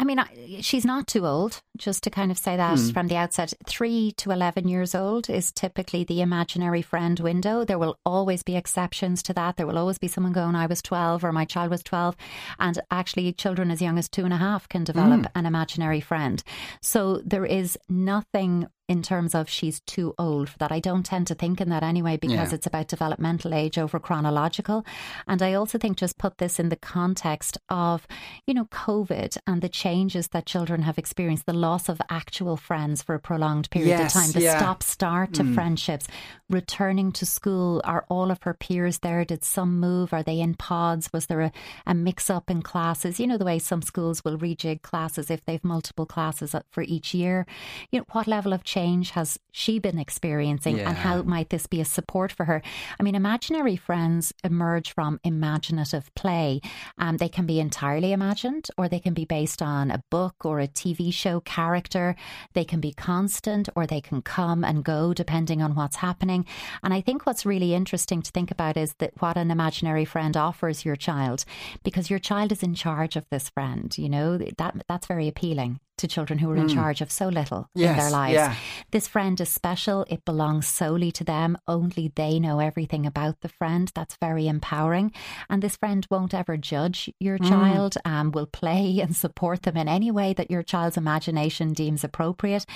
I 0.00 0.04
mean, 0.04 0.18
she's 0.62 0.86
not 0.86 1.06
too 1.06 1.26
old, 1.26 1.60
just 1.76 2.02
to 2.04 2.10
kind 2.10 2.30
of 2.30 2.38
say 2.38 2.56
that 2.56 2.78
mm. 2.78 2.94
from 2.94 3.08
the 3.08 3.16
outset. 3.16 3.52
Three 3.66 4.12
to 4.12 4.30
11 4.30 4.66
years 4.66 4.94
old 4.94 5.28
is 5.28 5.52
typically 5.52 6.04
the 6.04 6.22
imaginary 6.22 6.80
friend 6.80 7.20
window. 7.20 7.66
There 7.66 7.78
will 7.78 7.98
always 8.06 8.42
be 8.42 8.56
exceptions 8.56 9.22
to 9.24 9.34
that. 9.34 9.58
There 9.58 9.66
will 9.66 9.76
always 9.76 9.98
be 9.98 10.08
someone 10.08 10.32
going, 10.32 10.54
I 10.54 10.64
was 10.64 10.80
12 10.80 11.22
or 11.22 11.32
my 11.32 11.44
child 11.44 11.70
was 11.70 11.82
12. 11.82 12.16
And 12.58 12.80
actually, 12.90 13.30
children 13.34 13.70
as 13.70 13.82
young 13.82 13.98
as 13.98 14.08
two 14.08 14.24
and 14.24 14.32
a 14.32 14.38
half 14.38 14.66
can 14.70 14.84
develop 14.84 15.20
mm. 15.20 15.30
an 15.34 15.44
imaginary 15.44 16.00
friend. 16.00 16.42
So 16.80 17.20
there 17.22 17.44
is 17.44 17.76
nothing 17.90 18.68
in 18.90 19.02
terms 19.02 19.36
of 19.36 19.48
she's 19.48 19.78
too 19.82 20.12
old 20.18 20.48
for 20.48 20.58
that. 20.58 20.72
I 20.72 20.80
don't 20.80 21.06
tend 21.06 21.28
to 21.28 21.34
think 21.36 21.60
in 21.60 21.68
that 21.68 21.84
anyway 21.84 22.16
because 22.16 22.50
Yeah. 22.50 22.56
it's 22.56 22.66
about 22.66 22.88
developmental 22.88 23.54
age 23.54 23.78
over 23.78 24.00
chronological. 24.00 24.84
And 25.28 25.40
I 25.40 25.54
also 25.54 25.78
think 25.78 25.96
just 25.96 26.18
put 26.18 26.38
this 26.38 26.58
in 26.58 26.70
the 26.70 26.82
context 26.96 27.56
of, 27.68 28.04
you 28.48 28.52
know, 28.52 28.64
COVID 28.64 29.38
and 29.46 29.62
the 29.62 29.68
changes 29.68 30.26
that 30.28 30.44
children 30.44 30.82
have 30.82 30.98
experienced, 30.98 31.46
the 31.46 31.52
loss 31.52 31.88
of 31.88 32.02
actual 32.10 32.56
friends 32.56 33.00
for 33.00 33.14
a 33.14 33.20
prolonged 33.20 33.70
period 33.70 33.90
Yes, 33.90 34.16
of 34.16 34.22
time, 34.22 34.32
the 34.32 34.42
yeah. 34.42 34.58
stop 34.58 34.82
start 34.82 35.34
to 35.34 35.44
mm. 35.44 35.54
friendships, 35.54 36.08
returning 36.48 37.12
to 37.12 37.24
school. 37.24 37.80
Are 37.84 38.04
all 38.08 38.32
of 38.32 38.42
her 38.42 38.54
peers 38.54 38.98
there? 38.98 39.24
Did 39.24 39.44
some 39.44 39.78
move? 39.78 40.12
Are 40.12 40.24
they 40.24 40.40
in 40.40 40.54
pods? 40.54 41.12
Was 41.12 41.26
there 41.26 41.42
a, 41.42 41.52
a 41.86 41.94
mix 41.94 42.28
up 42.28 42.50
in 42.50 42.60
classes? 42.60 43.20
You 43.20 43.28
know, 43.28 43.38
the 43.38 43.44
way 43.44 43.60
some 43.60 43.82
schools 43.82 44.24
will 44.24 44.36
rejig 44.36 44.82
classes 44.82 45.30
if 45.30 45.44
they've 45.44 45.62
multiple 45.62 46.06
classes 46.06 46.56
uh, 46.56 46.62
for 46.72 46.82
each 46.82 47.14
year. 47.14 47.46
You 47.92 48.00
know, 48.00 48.06
what 48.10 48.26
level 48.26 48.52
of 48.52 48.64
change 48.64 48.79
has 49.10 49.38
she 49.52 49.78
been 49.78 49.98
experiencing 49.98 50.80
and 50.80 50.96
how 50.96 51.22
might 51.22 51.50
this 51.50 51.66
be 51.66 51.80
a 51.80 51.84
support 51.84 52.32
for 52.32 52.44
her? 52.44 52.62
I 52.98 53.02
mean, 53.02 53.14
imaginary 53.14 53.76
friends 53.76 54.32
emerge 54.42 54.92
from 54.92 55.20
imaginative 55.24 56.14
play. 56.14 56.60
Um, 56.98 57.18
they 57.18 57.28
can 57.28 57.46
be 57.46 57.60
entirely 57.60 58.12
imagined 58.12 58.68
or 58.78 58.88
they 58.88 59.00
can 59.00 59.14
be 59.14 59.24
based 59.24 59.60
on 59.60 59.90
a 59.90 60.02
book 60.10 60.44
or 60.44 60.60
a 60.60 60.68
TV 60.68 61.12
show 61.12 61.40
character. 61.40 62.16
They 62.54 62.64
can 62.64 62.80
be 62.80 62.92
constant 62.92 63.68
or 63.76 63.86
they 63.86 64.00
can 64.00 64.22
come 64.22 64.64
and 64.64 64.84
go 64.84 65.12
depending 65.12 65.62
on 65.62 65.74
what's 65.74 65.96
happening. 65.96 66.46
And 66.82 66.94
I 66.94 67.00
think 67.00 67.26
what's 67.26 67.46
really 67.46 67.74
interesting 67.74 68.22
to 68.22 68.30
think 68.30 68.50
about 68.50 68.76
is 68.76 68.94
that 68.98 69.12
what 69.20 69.36
an 69.36 69.50
imaginary 69.50 70.04
friend 70.04 70.36
offers 70.36 70.84
your 70.84 70.96
child 70.96 71.44
because 71.82 72.10
your 72.10 72.18
child 72.18 72.52
is 72.52 72.62
in 72.62 72.74
charge 72.74 73.16
of 73.16 73.26
this 73.30 73.48
friend, 73.50 73.96
you 73.98 74.08
know, 74.08 74.38
that 74.38 74.84
that's 74.88 75.06
very 75.06 75.28
appealing 75.28 75.80
to 76.00 76.08
children 76.08 76.38
who 76.38 76.50
are 76.50 76.56
in 76.56 76.68
charge 76.68 77.00
of 77.00 77.10
so 77.10 77.28
little 77.28 77.68
in 77.74 77.96
their 77.96 78.10
lives. 78.10 78.34
yeah. 78.34 78.54
This 78.90 79.06
friend 79.06 79.40
is 79.40 79.48
special. 79.48 80.04
It 80.08 80.24
belongs 80.24 80.66
solely 80.66 81.12
to 81.12 81.24
them. 81.24 81.56
Only 81.66 82.12
they 82.14 82.38
know 82.40 82.58
everything 82.58 83.06
about 83.06 83.40
the 83.40 83.48
friend. 83.48 83.90
That's 83.94 84.16
very 84.16 84.48
empowering. 84.48 85.12
And 85.48 85.62
this 85.62 85.76
friend 85.76 86.06
won't 86.10 86.34
ever 86.34 86.56
judge 86.56 87.10
your 87.20 87.38
child, 87.38 87.96
um, 88.04 88.32
will 88.32 88.46
play 88.46 89.00
and 89.02 89.14
support 89.14 89.62
them 89.62 89.76
in 89.76 89.88
any 89.88 90.10
way 90.10 90.32
that 90.34 90.50
your 90.50 90.62
child's 90.62 90.96
imagination 90.96 91.72
deems 91.72 92.04
appropriate. 92.04 92.66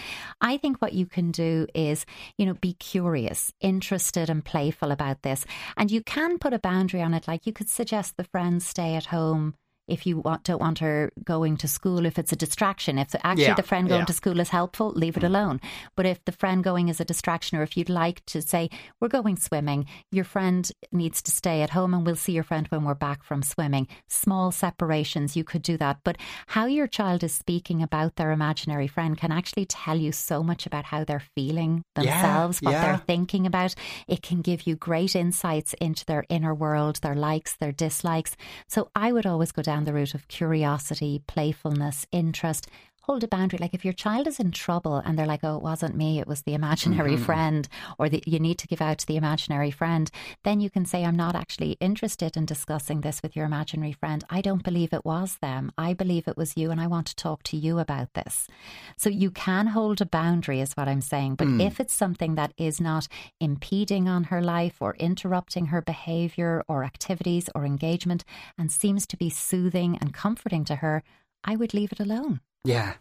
I 0.40 0.56
think 0.56 0.80
what 0.80 0.92
you 0.92 1.06
can 1.06 1.30
do 1.30 1.66
is, 1.74 2.06
you 2.38 2.46
know, 2.46 2.54
be 2.54 2.74
curious, 2.74 3.52
interested, 3.60 4.30
and 4.30 4.44
playful 4.44 4.90
about 4.90 5.22
this. 5.22 5.44
And 5.76 5.90
you 5.90 6.02
can 6.02 6.38
put 6.38 6.52
a 6.52 6.58
boundary 6.58 7.02
on 7.02 7.14
it. 7.14 7.26
Like 7.26 7.46
you 7.46 7.52
could 7.52 7.68
suggest 7.68 8.16
the 8.16 8.24
friend 8.24 8.62
stay 8.62 8.94
at 8.94 9.06
home 9.06 9.54
if 9.86 10.06
you 10.06 10.18
want, 10.18 10.44
don't 10.44 10.60
want 10.60 10.78
her 10.78 11.12
going 11.24 11.56
to 11.58 11.68
school, 11.68 12.06
if 12.06 12.18
it's 12.18 12.32
a 12.32 12.36
distraction, 12.36 12.98
if 12.98 13.14
actually 13.22 13.44
Yeah, 13.44 13.54
the 13.54 13.62
friend 13.62 13.88
going 13.88 14.00
yeah. 14.00 14.06
to 14.06 14.12
school 14.12 14.40
is 14.40 14.48
helpful, 14.48 14.92
leave 14.92 15.16
it 15.16 15.24
alone. 15.24 15.60
But 15.96 16.06
if 16.06 16.24
the 16.24 16.32
friend 16.32 16.64
going 16.64 16.88
is 16.88 17.00
a 17.00 17.04
distraction, 17.04 17.58
or 17.58 17.62
if 17.62 17.76
you'd 17.76 17.88
like 17.90 18.24
to 18.26 18.40
say, 18.40 18.70
we're 19.00 19.08
going 19.08 19.36
swimming, 19.36 19.86
your 20.10 20.24
friend 20.24 20.70
needs 20.92 21.20
to 21.22 21.30
stay 21.30 21.62
at 21.62 21.70
home 21.70 21.92
and 21.94 22.06
we'll 22.06 22.16
see 22.16 22.32
your 22.32 22.44
friend 22.44 22.66
when 22.68 22.84
we're 22.84 22.94
back 22.94 23.22
from 23.22 23.42
swimming. 23.42 23.86
Small 24.08 24.50
separations, 24.52 25.36
you 25.36 25.44
could 25.44 25.62
do 25.62 25.76
that. 25.76 25.98
But 26.04 26.16
how 26.48 26.66
your 26.66 26.86
child 26.86 27.22
is 27.22 27.34
speaking 27.34 27.82
about 27.82 28.16
their 28.16 28.32
imaginary 28.32 28.86
friend 28.86 29.18
can 29.18 29.32
actually 29.32 29.66
tell 29.66 29.98
you 29.98 30.12
so 30.12 30.42
much 30.42 30.66
about 30.66 30.86
how 30.86 31.04
they're 31.04 31.22
feeling 31.34 31.84
Yeah, 31.96 32.02
themselves, 32.22 32.62
what 32.62 32.72
yeah. 32.72 32.86
they're 32.86 33.06
thinking 33.06 33.46
about. 33.46 33.74
It 34.08 34.22
can 34.22 34.40
give 34.40 34.66
you 34.66 34.76
great 34.76 35.14
insights 35.14 35.74
into 35.74 36.04
their 36.06 36.24
inner 36.28 36.54
world, 36.54 37.00
their 37.02 37.14
likes, 37.14 37.54
their 37.56 37.72
dislikes. 37.72 38.36
So 38.68 38.90
I 38.94 39.12
would 39.12 39.26
always 39.26 39.52
go 39.52 39.62
down 39.62 39.73
the 39.82 39.92
route 39.92 40.14
of 40.14 40.28
curiosity, 40.28 41.20
playfulness, 41.26 42.06
interest. 42.12 42.68
Hold 43.06 43.22
a 43.22 43.28
boundary. 43.28 43.58
Like 43.60 43.74
if 43.74 43.84
your 43.84 43.92
child 43.92 44.26
is 44.26 44.40
in 44.40 44.50
trouble 44.50 44.96
and 44.96 45.18
they're 45.18 45.26
like, 45.26 45.44
oh, 45.44 45.56
it 45.56 45.62
wasn't 45.62 45.94
me, 45.94 46.20
it 46.20 46.26
was 46.26 46.42
the 46.42 46.54
imaginary 46.54 47.16
Mm-hmm. 47.16 47.24
friend, 47.24 47.68
or 47.98 48.08
the, 48.08 48.22
you 48.26 48.38
need 48.38 48.58
to 48.58 48.66
give 48.66 48.80
out 48.80 48.96
to 48.98 49.06
the 49.06 49.18
imaginary 49.18 49.70
friend, 49.70 50.10
then 50.42 50.58
you 50.60 50.70
can 50.70 50.86
say, 50.86 51.04
I'm 51.04 51.14
not 51.14 51.36
actually 51.36 51.72
interested 51.80 52.34
in 52.34 52.46
discussing 52.46 53.02
this 53.02 53.22
with 53.22 53.36
your 53.36 53.44
imaginary 53.44 53.92
friend. 53.92 54.24
I 54.30 54.40
don't 54.40 54.64
believe 54.64 54.94
it 54.94 55.04
was 55.04 55.36
them. 55.42 55.70
I 55.76 55.92
believe 55.92 56.26
it 56.26 56.38
was 56.38 56.56
you, 56.56 56.70
and 56.70 56.80
I 56.80 56.86
want 56.86 57.06
to 57.08 57.14
talk 57.14 57.42
to 57.44 57.58
you 57.58 57.78
about 57.78 58.14
this. 58.14 58.48
So 58.96 59.10
you 59.10 59.30
can 59.30 59.66
hold 59.66 60.00
a 60.00 60.06
boundary, 60.06 60.62
is 60.62 60.72
what 60.72 60.88
I'm 60.88 61.02
saying. 61.02 61.34
But 61.34 61.48
if 61.60 61.80
it's 61.80 61.94
something 61.94 62.36
that 62.36 62.54
is 62.56 62.80
not 62.80 63.06
impeding 63.38 64.08
on 64.08 64.24
her 64.24 64.40
life 64.40 64.76
or 64.80 64.96
interrupting 64.96 65.66
her 65.66 65.82
behavior 65.82 66.64
or 66.68 66.84
activities 66.84 67.50
or 67.54 67.66
engagement 67.66 68.24
and 68.56 68.72
seems 68.72 69.06
to 69.08 69.18
be 69.18 69.28
soothing 69.28 69.98
and 70.00 70.14
comforting 70.14 70.64
to 70.64 70.76
her, 70.76 71.02
I 71.44 71.56
would 71.56 71.74
leave 71.74 71.92
it 71.92 72.00
alone. 72.00 72.40
Yeah. 72.64 72.94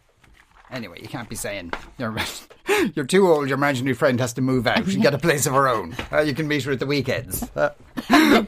Anyway, 0.69 0.99
you 1.01 1.07
can't 1.07 1.29
be 1.29 1.35
saying 1.35 1.71
you're 1.97 2.13
you're 2.95 3.05
too 3.05 3.31
old. 3.31 3.47
Your 3.47 3.57
imaginary 3.57 3.93
friend 3.93 4.19
has 4.19 4.33
to 4.33 4.41
move 4.41 4.67
out 4.67 4.85
and 4.85 5.01
get 5.01 5.13
a 5.13 5.17
place 5.17 5.45
of 5.45 5.53
her 5.53 5.69
own. 5.69 5.95
Uh, 6.11 6.19
you 6.19 6.33
can 6.33 6.49
meet 6.49 6.63
her 6.63 6.73
at 6.73 6.79
the 6.79 6.85
weekends. 6.85 7.49
Uh, 7.55 7.69
the 7.95 8.45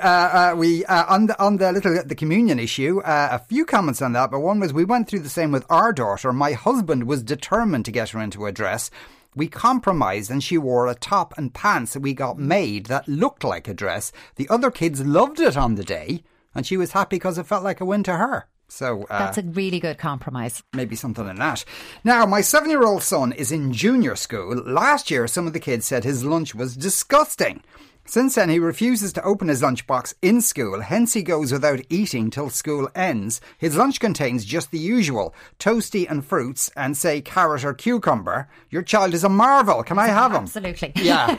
uh, 0.00 0.08
uh, 0.08 0.54
we 0.56 0.84
uh, 0.84 1.12
on 1.12 1.26
the 1.26 1.42
on 1.42 1.56
the 1.56 1.72
little 1.72 2.00
the 2.04 2.14
communion 2.14 2.60
issue. 2.60 3.00
Uh, 3.00 3.30
a 3.32 3.40
few 3.40 3.64
comments 3.64 4.00
on 4.00 4.12
that, 4.12 4.30
but 4.30 4.38
one 4.40 4.60
was 4.60 4.72
we 4.72 4.84
went 4.84 5.08
through 5.08 5.18
the 5.20 5.28
same 5.28 5.50
with 5.50 5.66
our 5.68 5.92
daughter. 5.92 6.32
My 6.32 6.52
husband 6.52 7.04
was 7.04 7.24
determined 7.24 7.84
to 7.86 7.90
get 7.90 8.10
her 8.10 8.20
into 8.20 8.46
a 8.46 8.52
dress. 8.52 8.88
We 9.34 9.48
compromised 9.48 10.30
and 10.30 10.44
she 10.44 10.58
wore 10.58 10.86
a 10.86 10.94
top 10.94 11.34
and 11.36 11.52
pants 11.52 11.94
that 11.94 12.00
we 12.00 12.14
got 12.14 12.38
made 12.38 12.86
that 12.86 13.08
looked 13.08 13.44
like 13.44 13.66
a 13.66 13.74
dress. 13.74 14.12
The 14.36 14.48
other 14.48 14.70
kids 14.70 15.04
loved 15.04 15.40
it 15.40 15.56
on 15.56 15.74
the 15.74 15.84
day 15.84 16.22
and 16.54 16.66
she 16.66 16.76
was 16.76 16.92
happy 16.92 17.16
because 17.16 17.36
it 17.36 17.46
felt 17.46 17.64
like 17.64 17.80
a 17.80 17.84
win 17.84 18.04
to 18.04 18.16
her. 18.16 18.46
So 18.68 19.04
uh, 19.08 19.18
That's 19.18 19.38
a 19.38 19.42
really 19.42 19.80
good 19.80 19.98
compromise. 19.98 20.62
maybe 20.72 20.96
something 20.96 21.28
in 21.28 21.36
that. 21.36 21.64
Now, 22.04 22.26
my 22.26 22.40
seven 22.40 22.70
year 22.70 22.84
old 22.84 23.02
son 23.02 23.32
is 23.32 23.52
in 23.52 23.72
junior 23.72 24.16
school. 24.16 24.56
Last 24.56 25.10
year, 25.10 25.26
some 25.26 25.46
of 25.46 25.52
the 25.52 25.60
kids 25.60 25.86
said 25.86 26.04
his 26.04 26.24
lunch 26.24 26.54
was 26.54 26.76
disgusting. 26.76 27.62
Since 28.08 28.36
then, 28.36 28.50
he 28.50 28.60
refuses 28.60 29.12
to 29.14 29.24
open 29.24 29.48
his 29.48 29.62
lunchbox 29.62 30.14
in 30.22 30.40
school, 30.40 30.80
hence, 30.80 31.14
he 31.14 31.24
goes 31.24 31.50
without 31.50 31.80
eating 31.90 32.30
till 32.30 32.50
school 32.50 32.88
ends. 32.94 33.40
His 33.58 33.76
lunch 33.76 33.98
contains 33.98 34.44
just 34.44 34.70
the 34.70 34.78
usual 34.78 35.34
toasty 35.58 36.08
and 36.08 36.24
fruits, 36.24 36.70
and 36.76 36.96
say 36.96 37.20
carrot 37.20 37.64
or 37.64 37.74
cucumber. 37.74 38.48
Your 38.70 38.82
child 38.82 39.12
is 39.12 39.24
a 39.24 39.28
marvel. 39.28 39.82
Can 39.82 39.98
I 39.98 40.06
have 40.06 40.30
him? 40.30 40.44
Absolutely. 40.44 40.92
Yeah. 40.94 41.36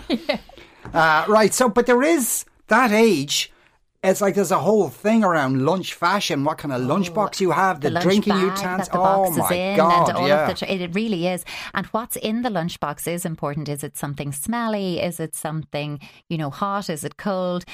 uh, 0.93 1.25
right. 1.29 1.53
So, 1.53 1.69
but 1.69 1.85
there 1.85 2.03
is 2.03 2.43
that 2.67 2.91
age. 2.91 3.51
It's 4.07 4.21
like 4.21 4.35
there's 4.35 4.51
a 4.51 4.59
whole 4.59 4.87
thing 4.87 5.23
around 5.23 5.65
lunch 5.65 5.93
fashion. 5.93 6.45
What 6.45 6.57
kind 6.59 6.73
of 6.73 6.81
oh, 6.81 6.93
lunchbox 6.93 7.41
you 7.41 7.51
have, 7.51 7.81
the, 7.81 7.89
lunch 7.89 8.03
drinking 8.03 8.37
utensils. 8.37 8.87
the 8.87 8.97
oh 8.97 9.03
box 9.03 9.31
is 9.31 9.37
my 9.37 9.53
in 9.53 9.77
god! 9.77 10.09
and 10.09 10.17
all 10.17 10.27
yeah. 10.27 10.49
of 10.49 10.59
the 10.59 10.73
it 10.73 10.95
really 10.95 11.27
is 11.27 11.43
and 11.73 11.85
what's 11.87 12.15
in 12.15 12.41
the 12.41 12.49
lunchbox 12.49 13.07
is 13.07 13.25
important 13.25 13.67
is 13.67 13.83
it 13.83 13.97
something 13.97 14.31
smelly 14.31 14.99
is 14.99 15.19
it 15.19 15.35
something 15.35 15.99
you 16.29 16.37
know 16.37 16.49
hot 16.49 16.89
is 16.89 17.03
it 17.03 17.17
cold 17.17 17.65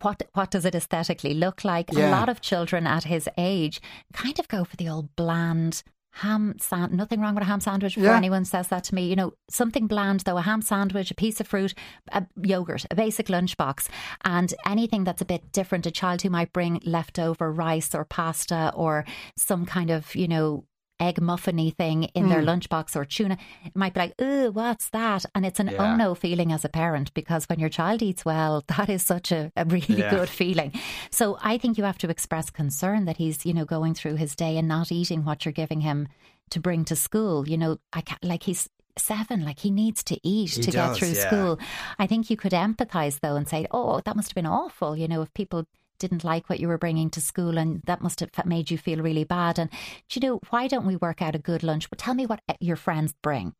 what 0.00 0.22
what 0.34 0.50
does 0.50 0.64
it 0.64 0.74
aesthetically 0.74 1.34
look 1.34 1.64
like 1.64 1.90
a 1.92 2.10
lot 2.10 2.28
of 2.28 2.40
children 2.40 2.86
at 2.86 3.04
his 3.04 3.28
age 3.38 3.80
kind 4.12 4.38
of 4.38 4.48
go 4.48 4.64
for 4.64 4.76
the 4.76 4.88
old 4.88 5.14
bland 5.16 5.82
ham 6.20 6.54
sand 6.58 6.92
nothing 6.92 7.20
wrong 7.20 7.34
with 7.34 7.42
a 7.42 7.46
ham 7.46 7.60
sandwich 7.60 7.94
before 7.94 8.10
Yeah. 8.10 8.16
anyone 8.16 8.44
says 8.44 8.68
that 8.68 8.84
to 8.84 8.94
me 8.94 9.06
you 9.08 9.16
know 9.16 9.34
something 9.50 9.86
bland 9.86 10.20
though 10.20 10.38
a 10.38 10.42
ham 10.42 10.62
sandwich 10.62 11.10
a 11.10 11.14
piece 11.14 11.40
of 11.40 11.46
fruit 11.46 11.74
a 12.12 12.24
yogurt 12.42 12.86
a 12.90 12.94
basic 12.94 13.26
lunchbox 13.26 13.88
and 14.24 14.54
anything 14.64 15.04
that's 15.04 15.20
a 15.20 15.26
bit 15.26 15.52
different 15.52 15.84
a 15.86 15.90
child 15.90 16.22
who 16.22 16.30
might 16.30 16.52
bring 16.54 16.80
leftover 16.84 17.52
rice 17.52 17.94
or 17.94 18.04
pasta 18.04 18.72
or 18.74 19.04
some 19.36 19.66
kind 19.66 19.90
of 19.90 20.14
you 20.14 20.26
know 20.28 20.64
egg 20.98 21.16
muffiny 21.16 21.74
thing 21.74 22.04
in 22.14 22.28
their 22.28 22.40
hmm. 22.40 22.48
lunchbox 22.48 22.96
or 22.96 23.04
tuna 23.04 23.36
it 23.64 23.76
might 23.76 23.92
be 23.92 24.00
like 24.00 24.14
oh 24.18 24.50
what's 24.50 24.88
that 24.90 25.24
and 25.34 25.44
it's 25.44 25.60
an 25.60 25.68
Yeah. 25.68 25.92
oh 25.92 25.96
no 25.96 26.14
feeling 26.14 26.52
as 26.52 26.64
a 26.64 26.68
parent 26.68 27.12
because 27.14 27.48
when 27.48 27.58
your 27.58 27.68
child 27.68 28.02
eats 28.02 28.24
well 28.24 28.64
that 28.76 28.88
is 28.88 29.02
such 29.02 29.32
a, 29.32 29.52
a 29.56 29.64
really 29.64 29.96
Yeah. 29.96 30.10
good 30.10 30.28
feeling 30.28 30.72
so 31.10 31.38
i 31.42 31.58
think 31.58 31.76
you 31.76 31.84
have 31.84 31.98
to 31.98 32.08
express 32.10 32.50
concern 32.50 33.04
that 33.04 33.18
he's 33.18 33.44
you 33.44 33.52
know 33.52 33.64
going 33.64 33.94
through 33.94 34.16
his 34.16 34.34
day 34.34 34.56
and 34.56 34.68
not 34.68 34.90
eating 34.90 35.24
what 35.24 35.44
you're 35.44 35.52
giving 35.52 35.82
him 35.82 36.08
to 36.50 36.60
bring 36.60 36.84
to 36.86 36.96
school 36.96 37.46
you 37.48 37.58
know 37.58 37.78
i 37.92 38.00
can't 38.00 38.24
like 38.24 38.42
he's 38.44 38.68
seven 38.98 39.44
like 39.44 39.58
he 39.58 39.70
needs 39.70 40.02
to 40.04 40.18
eat 40.26 40.54
He 40.54 40.62
to 40.62 40.70
get 40.70 40.96
through 40.96 41.08
yeah. 41.08 41.26
school 41.26 41.58
i 41.98 42.06
think 42.06 42.30
you 42.30 42.36
could 42.38 42.52
empathize 42.52 43.20
though 43.20 43.36
and 43.36 43.46
say 43.46 43.66
oh 43.70 44.00
that 44.06 44.16
must 44.16 44.30
have 44.30 44.34
been 44.34 44.46
awful 44.46 44.96
you 44.96 45.06
know 45.06 45.20
if 45.20 45.32
people 45.34 45.66
didn't 45.98 46.24
like 46.24 46.48
what 46.48 46.60
you 46.60 46.68
were 46.68 46.78
bringing 46.78 47.10
to 47.10 47.20
school 47.20 47.58
and 47.58 47.82
that 47.86 48.00
must 48.02 48.20
have 48.20 48.30
made 48.46 48.70
you 48.70 48.78
feel 48.78 49.00
really 49.02 49.24
bad. 49.24 49.58
And 49.58 49.70
do 50.08 50.20
you 50.20 50.28
know 50.28 50.40
why 50.50 50.66
don't 50.68 50.86
we 50.86 50.96
work 50.96 51.22
out 51.22 51.34
a 51.34 51.38
good 51.38 51.62
lunch? 51.62 51.88
But 51.90 51.98
tell 51.98 52.14
me 52.14 52.26
what 52.26 52.40
eh, 52.48 52.54
your 52.60 52.76
friends 52.76 53.14
bring. 53.22 53.52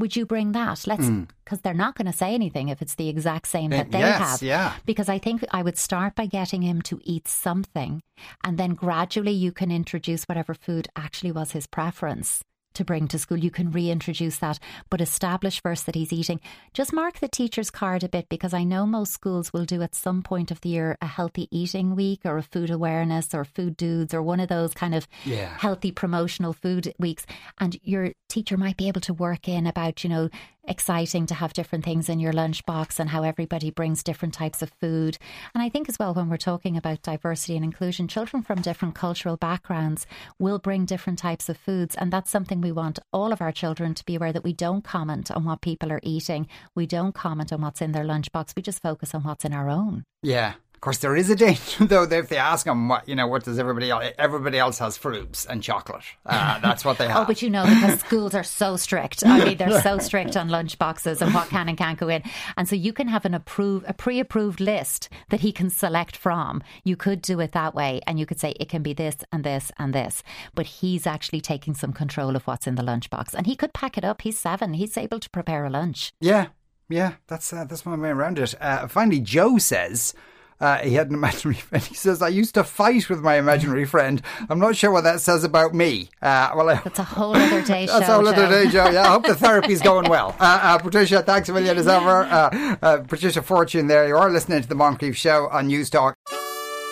Would 0.00 0.16
you 0.16 0.26
bring 0.26 0.50
that? 0.52 0.88
Let's 0.88 1.08
because 1.44 1.60
they're 1.60 1.72
not 1.72 1.94
going 1.94 2.06
to 2.10 2.12
say 2.12 2.34
anything 2.34 2.68
if 2.68 2.82
it's 2.82 2.96
the 2.96 3.08
exact 3.08 3.46
same 3.46 3.70
that 3.70 3.92
they 3.92 3.98
Hmm. 3.98 4.04
yes, 4.06 4.18
have. 4.18 4.42
yeah. 4.42 4.72
because 4.84 5.08
I 5.08 5.18
think 5.20 5.44
I 5.52 5.62
would 5.62 5.78
start 5.78 6.16
by 6.16 6.26
getting 6.26 6.62
him 6.62 6.82
to 6.82 6.98
eat 7.04 7.28
something, 7.28 8.00
and 8.42 8.58
then 8.58 8.74
gradually 8.74 9.30
you 9.30 9.52
can 9.52 9.70
introduce 9.70 10.24
whatever 10.24 10.52
food 10.52 10.88
actually 10.96 11.30
was 11.30 11.52
his 11.52 11.68
preference 11.68 12.42
to 12.74 12.84
bring 12.84 13.08
to 13.08 13.18
school. 13.18 13.38
You 13.38 13.50
can 13.50 13.70
reintroduce 13.70 14.38
that, 14.38 14.58
but 14.90 15.00
establish 15.00 15.60
first 15.62 15.86
that 15.86 15.94
he's 15.94 16.12
eating. 16.12 16.40
Just 16.72 16.92
mark 16.92 17.20
the 17.20 17.28
teacher's 17.28 17.70
card 17.70 18.04
a 18.04 18.08
bit 18.08 18.28
because 18.28 18.52
I 18.54 18.64
know 18.64 18.86
most 18.86 19.12
schools 19.12 19.52
will 19.52 19.64
do 19.64 19.82
at 19.82 19.94
some 19.94 20.22
point 20.22 20.50
of 20.50 20.60
the 20.60 20.68
year 20.70 20.96
a 21.00 21.06
healthy 21.06 21.48
eating 21.50 21.94
week 21.96 22.20
or 22.24 22.38
a 22.38 22.42
food 22.42 22.70
awareness 22.70 23.34
or 23.34 23.44
food 23.44 23.76
dudes 23.76 24.12
or 24.12 24.22
one 24.22 24.40
of 24.40 24.48
those 24.48 24.74
kind 24.74 24.94
of 24.94 25.06
Yeah. 25.24 25.56
healthy 25.58 25.92
promotional 25.92 26.52
food 26.52 26.92
weeks. 26.98 27.26
And 27.58 27.78
your 27.82 28.12
teacher 28.28 28.56
might 28.56 28.76
be 28.76 28.88
able 28.88 29.00
to 29.02 29.14
work 29.14 29.48
in 29.48 29.66
about, 29.66 30.04
you 30.04 30.10
know, 30.10 30.28
exciting 30.66 31.26
to 31.26 31.34
have 31.34 31.52
different 31.52 31.84
things 31.84 32.08
in 32.08 32.20
your 32.20 32.32
lunchbox 32.32 32.98
and 32.98 33.10
how 33.10 33.22
everybody 33.22 33.70
brings 33.70 34.02
different 34.02 34.34
types 34.34 34.62
of 34.62 34.72
food. 34.80 35.18
And 35.54 35.62
I 35.62 35.68
think 35.68 35.88
as 35.88 35.98
well, 35.98 36.14
when 36.14 36.28
we're 36.28 36.36
talking 36.36 36.76
about 36.76 37.02
diversity 37.02 37.56
and 37.56 37.64
inclusion, 37.64 38.08
children 38.08 38.42
from 38.42 38.62
different 38.62 38.94
cultural 38.94 39.36
backgrounds 39.36 40.06
will 40.38 40.58
bring 40.58 40.84
different 40.84 41.18
types 41.18 41.48
of 41.48 41.56
foods. 41.56 41.94
And 41.94 42.12
that's 42.12 42.30
something 42.30 42.60
we 42.60 42.72
want 42.72 42.98
all 43.12 43.32
of 43.32 43.40
our 43.40 43.52
children 43.52 43.94
to 43.94 44.04
be 44.04 44.16
aware 44.16 44.32
that 44.32 44.44
we 44.44 44.52
don't 44.52 44.84
comment 44.84 45.30
on 45.30 45.44
what 45.44 45.60
people 45.60 45.92
are 45.92 46.00
eating. 46.02 46.48
We 46.74 46.86
don't 46.86 47.14
comment 47.14 47.52
on 47.52 47.60
what's 47.60 47.82
in 47.82 47.92
their 47.92 48.04
lunchbox. 48.04 48.56
We 48.56 48.62
just 48.62 48.82
focus 48.82 49.14
on 49.14 49.22
what's 49.22 49.44
in 49.44 49.52
our 49.52 49.68
own. 49.68 50.04
Yeah. 50.22 50.54
Of 50.84 50.86
course, 50.92 50.98
there 50.98 51.16
is 51.16 51.30
a 51.30 51.34
danger 51.34 51.60
though. 51.86 52.02
If 52.02 52.28
they 52.28 52.36
ask 52.36 52.66
them 52.66 52.88
what 52.88 53.08
you 53.08 53.14
know, 53.14 53.26
what 53.26 53.42
does 53.42 53.58
everybody 53.58 53.90
else? 53.90 54.04
Everybody 54.18 54.58
else 54.58 54.78
has 54.80 54.98
fruits 54.98 55.46
and 55.46 55.62
chocolate. 55.62 56.04
Uh, 56.26 56.60
that's 56.60 56.84
what 56.84 56.98
they 56.98 57.08
have. 57.08 57.16
Oh, 57.16 57.24
but 57.24 57.40
you 57.40 57.48
know, 57.48 57.64
because 57.64 58.00
schools 58.00 58.34
are 58.34 58.42
so 58.42 58.76
strict. 58.76 59.24
I 59.24 59.42
mean, 59.42 59.56
they're 59.56 59.80
so 59.80 59.96
strict 60.08 60.36
on 60.36 60.50
lunch 60.50 60.78
boxes 60.78 61.22
and 61.22 61.32
what 61.32 61.48
can 61.48 61.70
and 61.70 61.78
can't 61.78 61.98
go 61.98 62.10
in. 62.10 62.22
And 62.58 62.68
so 62.68 62.76
you 62.76 62.92
can 62.92 63.08
have 63.08 63.24
an 63.24 63.32
approve, 63.32 63.82
a 63.88 63.94
pre-approved 63.94 64.60
list 64.60 65.08
that 65.30 65.40
he 65.40 65.52
can 65.52 65.70
select 65.70 66.18
from. 66.18 66.62
You 66.84 66.96
could 66.96 67.22
do 67.22 67.40
it 67.40 67.52
that 67.52 67.74
way, 67.74 68.02
and 68.06 68.18
you 68.20 68.26
could 68.26 68.38
say 68.38 68.50
it 68.60 68.68
can 68.68 68.82
be 68.82 68.92
this 68.92 69.16
and 69.32 69.42
this 69.42 69.72
and 69.78 69.94
this. 69.94 70.22
But 70.54 70.66
he's 70.66 71.06
actually 71.06 71.40
taking 71.40 71.72
some 71.72 71.94
control 71.94 72.36
of 72.36 72.46
what's 72.46 72.66
in 72.66 72.74
the 72.74 72.82
lunchbox, 72.82 73.32
and 73.32 73.46
he 73.46 73.56
could 73.56 73.72
pack 73.72 73.96
it 73.96 74.04
up. 74.04 74.20
He's 74.20 74.38
seven. 74.38 74.74
He's 74.74 74.98
able 74.98 75.20
to 75.20 75.30
prepare 75.30 75.64
a 75.64 75.70
lunch. 75.70 76.12
Yeah, 76.20 76.48
yeah, 76.90 77.14
that's 77.26 77.54
uh, 77.54 77.64
that's 77.64 77.86
my 77.86 77.96
way 77.96 78.10
around 78.10 78.38
it. 78.38 78.54
Uh, 78.60 78.86
finally, 78.86 79.20
Joe 79.20 79.56
says. 79.56 80.12
Uh, 80.60 80.78
he 80.78 80.94
had 80.94 81.08
an 81.08 81.14
imaginary 81.14 81.54
friend. 81.60 81.84
He 81.84 81.94
says, 81.94 82.22
I 82.22 82.28
used 82.28 82.54
to 82.54 82.64
fight 82.64 83.08
with 83.10 83.20
my 83.20 83.36
imaginary 83.36 83.84
friend. 83.84 84.22
I'm 84.48 84.58
not 84.58 84.76
sure 84.76 84.90
what 84.90 85.04
that 85.04 85.20
says 85.20 85.44
about 85.44 85.74
me. 85.74 86.08
Uh, 86.22 86.50
well, 86.56 86.70
I, 86.70 86.74
That's 86.76 86.98
a 86.98 87.04
whole 87.04 87.36
other 87.36 87.62
day 87.66 87.86
show. 87.86 87.98
that's 87.98 88.08
a 88.08 88.14
whole 88.14 88.26
other 88.28 88.48
day, 88.48 88.70
Joe. 88.70 88.88
Yeah, 88.90 89.02
I 89.02 89.08
hope 89.08 89.26
the 89.26 89.34
therapy's 89.46 89.82
going 89.82 90.08
well. 90.08 90.34
Uh, 90.38 90.58
uh, 90.62 90.78
Patricia, 90.78 91.22
thanks 91.22 91.48
a 91.48 91.52
million 91.52 91.76
as 91.76 91.88
ever. 91.88 92.22
Uh, 92.24 92.76
uh, 92.82 92.96
Patricia 93.02 93.42
Fortune 93.42 93.88
there. 93.88 94.06
You 94.08 94.16
are 94.16 94.30
listening 94.30 94.62
to 94.62 94.68
the 94.68 94.74
Moncrieff 94.76 95.16
Show 95.16 95.48
on 95.50 95.66
News 95.66 95.90
Talk. 95.90 96.16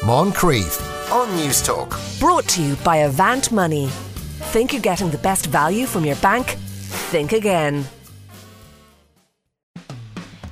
Moncrieff 0.02 0.80
on 1.12 1.28
Newstalk. 1.38 2.18
Brought 2.18 2.48
to 2.48 2.62
you 2.62 2.74
by 2.76 2.96
Avant 2.96 3.52
Money. 3.52 3.86
Think 4.52 4.72
you're 4.72 4.82
getting 4.82 5.10
the 5.10 5.18
best 5.18 5.46
value 5.46 5.86
from 5.86 6.04
your 6.04 6.16
bank? 6.16 6.46
Think 6.48 7.32
again. 7.32 7.84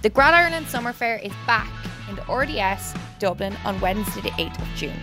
The 0.02 0.08
Grad 0.08 0.32
Ireland 0.34 0.68
Summer 0.68 0.92
Fair 0.92 1.16
is 1.18 1.32
back 1.46 1.68
in 1.68 1.82
the 1.82 1.89
RDS 2.30 2.94
Dublin 3.18 3.56
on 3.64 3.80
Wednesday, 3.80 4.20
the 4.20 4.30
8th 4.30 4.60
of 4.60 4.68
June. 4.76 5.00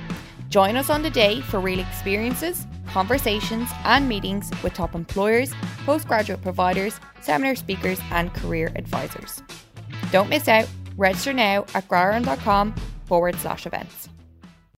Join 0.50 0.76
us 0.78 0.90
on 0.90 1.02
the 1.02 1.10
day 1.10 1.42
for 1.42 1.60
real 1.60 1.80
experiences, 1.80 2.66
conversations, 2.88 3.70
and 3.84 4.08
meetings 4.08 4.50
with 4.64 4.74
top 4.74 4.96
employers, 4.96 5.52
postgraduate 5.86 6.42
providers, 6.42 7.00
seminar 7.22 7.56
speakers, 7.56 8.00
and 8.12 8.34
career 8.34 8.72
advisors. 8.76 9.42
Don't 10.12 10.30
miss 10.30 10.48
out. 10.48 10.68
Register 10.96 11.34
now 11.34 11.66
at 11.76 11.88
gradireland.com 11.88 12.74
forward 13.06 13.36
slash 13.36 13.66
events. 13.66 14.10